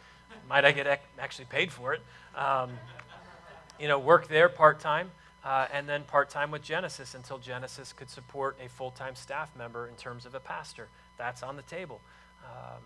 [0.49, 2.01] might I get ac- actually paid for it?
[2.37, 2.71] Um,
[3.79, 5.11] you know, work there part time
[5.45, 9.51] uh, and then part time with Genesis until Genesis could support a full time staff
[9.57, 10.89] member in terms of a pastor.
[11.19, 12.01] That's on the table.
[12.45, 12.83] Um,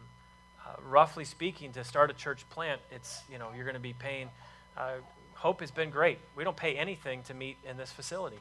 [0.66, 3.92] uh, roughly speaking, to start a church plant, it's you know you're going to be
[3.92, 4.28] paying.
[4.76, 4.94] Uh,
[5.34, 6.18] Hope has been great.
[6.36, 8.38] We don't pay anything to meet in this facility,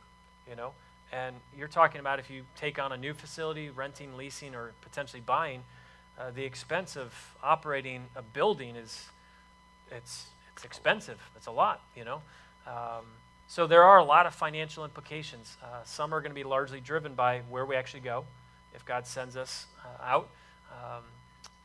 [0.50, 0.72] you know,
[1.14, 5.22] And you're talking about if you take on a new facility, renting, leasing, or potentially
[5.24, 5.64] buying,
[6.20, 9.10] uh, the expense of operating a building is
[9.92, 11.20] it's it's expensive.
[11.36, 12.22] It's a lot, you know.
[12.68, 13.06] Um,
[13.48, 15.58] so there are a lot of financial implications.
[15.62, 18.26] Uh, some are going to be largely driven by where we actually go,
[18.74, 20.30] if God sends us uh, out.
[20.72, 21.04] Um,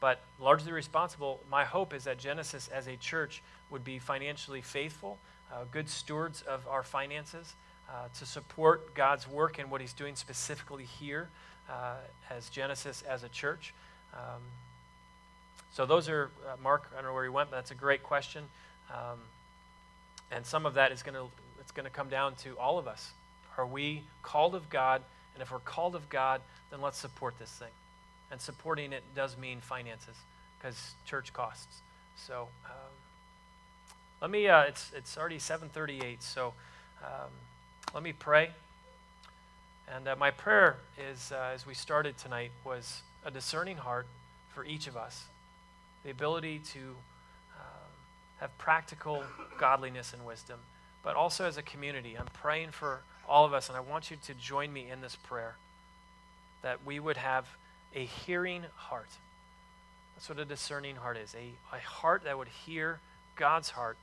[0.00, 1.40] but largely responsible.
[1.50, 5.18] My hope is that Genesis, as a church, would be financially faithful,
[5.52, 7.54] uh, good stewards of our finances,
[7.88, 11.28] uh, to support God's work and what He's doing specifically here
[11.68, 11.94] uh,
[12.30, 13.74] as Genesis as a church.
[14.14, 14.42] Um,
[15.72, 16.90] so those are uh, Mark.
[16.92, 18.44] I don't know where he went, but that's a great question.
[18.90, 19.18] Um,
[20.30, 21.26] and some of that is going to
[21.60, 23.12] it's going to come down to all of us.
[23.56, 25.02] Are we called of God?
[25.34, 27.68] And if we're called of God, then let's support this thing.
[28.30, 30.16] And supporting it does mean finances
[30.58, 31.80] because church costs.
[32.16, 32.92] So um,
[34.20, 34.48] let me.
[34.48, 36.22] Uh, it's it's already 7:38.
[36.22, 36.54] So
[37.04, 37.30] um,
[37.94, 38.50] let me pray.
[39.94, 40.76] And uh, my prayer
[41.10, 44.06] is, uh, as we started tonight, was a discerning heart
[44.54, 45.24] for each of us,
[46.04, 47.90] the ability to um,
[48.40, 49.22] have practical
[49.58, 50.58] godliness and wisdom,
[51.02, 52.16] but also as a community.
[52.18, 55.16] I'm praying for all of us, and I want you to join me in this
[55.16, 55.56] prayer
[56.62, 57.46] that we would have
[57.94, 59.08] a hearing heart.
[60.14, 62.98] That's what a discerning heart is a, a heart that would hear
[63.36, 63.96] God's heart,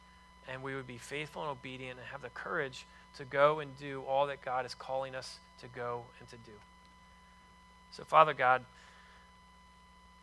[0.52, 2.86] and we would be faithful and obedient and have the courage
[3.18, 6.51] to go and do all that God is calling us to go and to do.
[7.91, 8.63] So, Father God,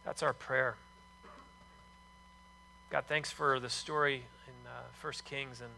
[0.04, 0.76] that's our prayer.
[2.90, 5.70] God, thanks for the story in uh, 1 Kings and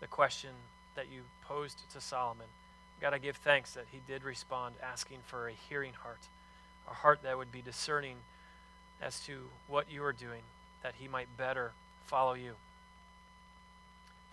[0.00, 0.50] the question
[0.96, 2.46] that you posed to Solomon.
[3.00, 6.18] God, I give thanks that he did respond asking for a hearing heart
[6.90, 8.16] a heart that would be discerning
[9.00, 10.42] as to what you are doing,
[10.82, 11.72] that he might better
[12.06, 12.52] follow you.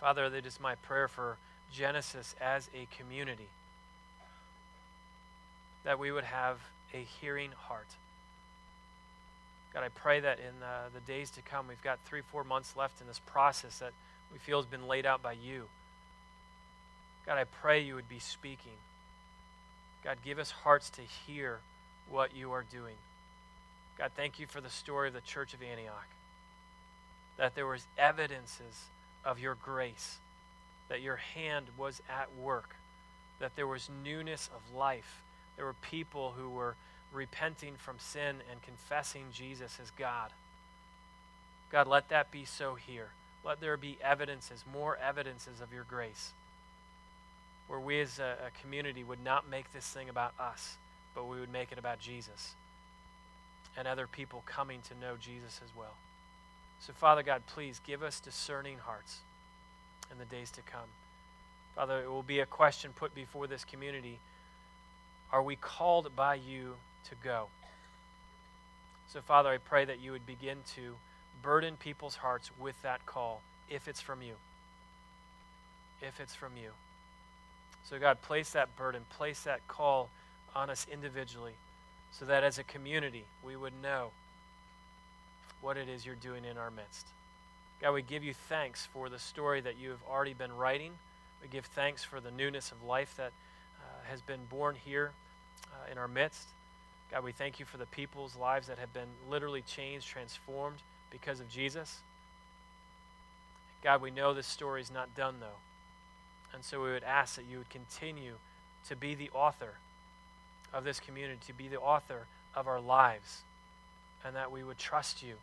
[0.00, 1.36] Father, that is my prayer for
[1.72, 3.48] Genesis as a community,
[5.84, 6.58] that we would have
[6.92, 7.86] a hearing heart.
[9.72, 12.74] God, I pray that in uh, the days to come, we've got three, four months
[12.76, 13.92] left in this process that
[14.32, 15.64] we feel has been laid out by you.
[17.26, 18.72] God, I pray you would be speaking.
[20.02, 21.58] God, give us hearts to hear
[22.08, 22.94] what you are doing.
[23.98, 26.08] God, thank you for the story of the church of Antioch.
[27.36, 28.86] That there was evidences
[29.24, 30.18] of your grace,
[30.90, 32.76] that your hand was at work,
[33.38, 35.22] that there was newness of life.
[35.56, 36.74] There were people who were
[37.10, 40.30] repenting from sin and confessing Jesus as God.
[41.72, 43.08] God, let that be so here.
[43.42, 46.32] Let there be evidences, more evidences of your grace,
[47.66, 50.76] where we as a, a community would not make this thing about us
[51.14, 52.54] but we would make it about Jesus
[53.76, 55.94] and other people coming to know Jesus as well.
[56.80, 59.18] So, Father God, please give us discerning hearts
[60.10, 60.88] in the days to come.
[61.74, 64.18] Father, it will be a question put before this community
[65.32, 66.74] Are we called by you
[67.08, 67.46] to go?
[69.12, 70.94] So, Father, I pray that you would begin to
[71.42, 74.34] burden people's hearts with that call, if it's from you.
[76.00, 76.70] If it's from you.
[77.88, 80.10] So, God, place that burden, place that call
[80.54, 81.54] on us individually
[82.12, 84.10] so that as a community we would know
[85.60, 87.06] what it is you're doing in our midst.
[87.80, 90.92] God, we give you thanks for the story that you have already been writing.
[91.42, 93.32] We give thanks for the newness of life that
[93.80, 95.12] uh, has been born here
[95.72, 96.48] uh, in our midst.
[97.10, 100.78] God, we thank you for the people's lives that have been literally changed, transformed
[101.10, 102.00] because of Jesus.
[103.82, 105.58] God, we know this story is not done, though.
[106.52, 108.34] And so we would ask that you would continue
[108.88, 109.74] to be the author
[110.72, 113.40] of this community, to be the author of our lives,
[114.24, 115.34] and that we would trust you,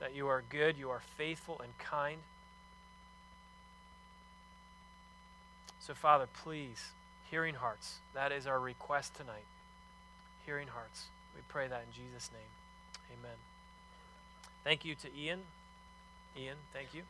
[0.00, 2.18] that you are good, you are faithful and kind.
[5.80, 6.90] So, Father, please,
[7.30, 9.46] hearing hearts, that is our request tonight.
[10.46, 11.04] Hearing hearts.
[11.34, 13.18] We pray that in Jesus' name.
[13.18, 13.36] Amen.
[14.64, 15.40] Thank you to Ian.
[16.38, 17.02] Ian, thank you.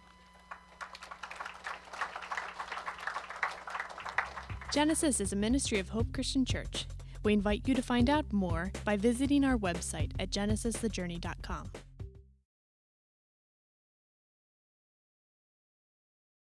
[4.72, 6.86] Genesis is a ministry of Hope Christian Church.
[7.24, 11.70] We invite you to find out more by visiting our website at genesisthejourney.com.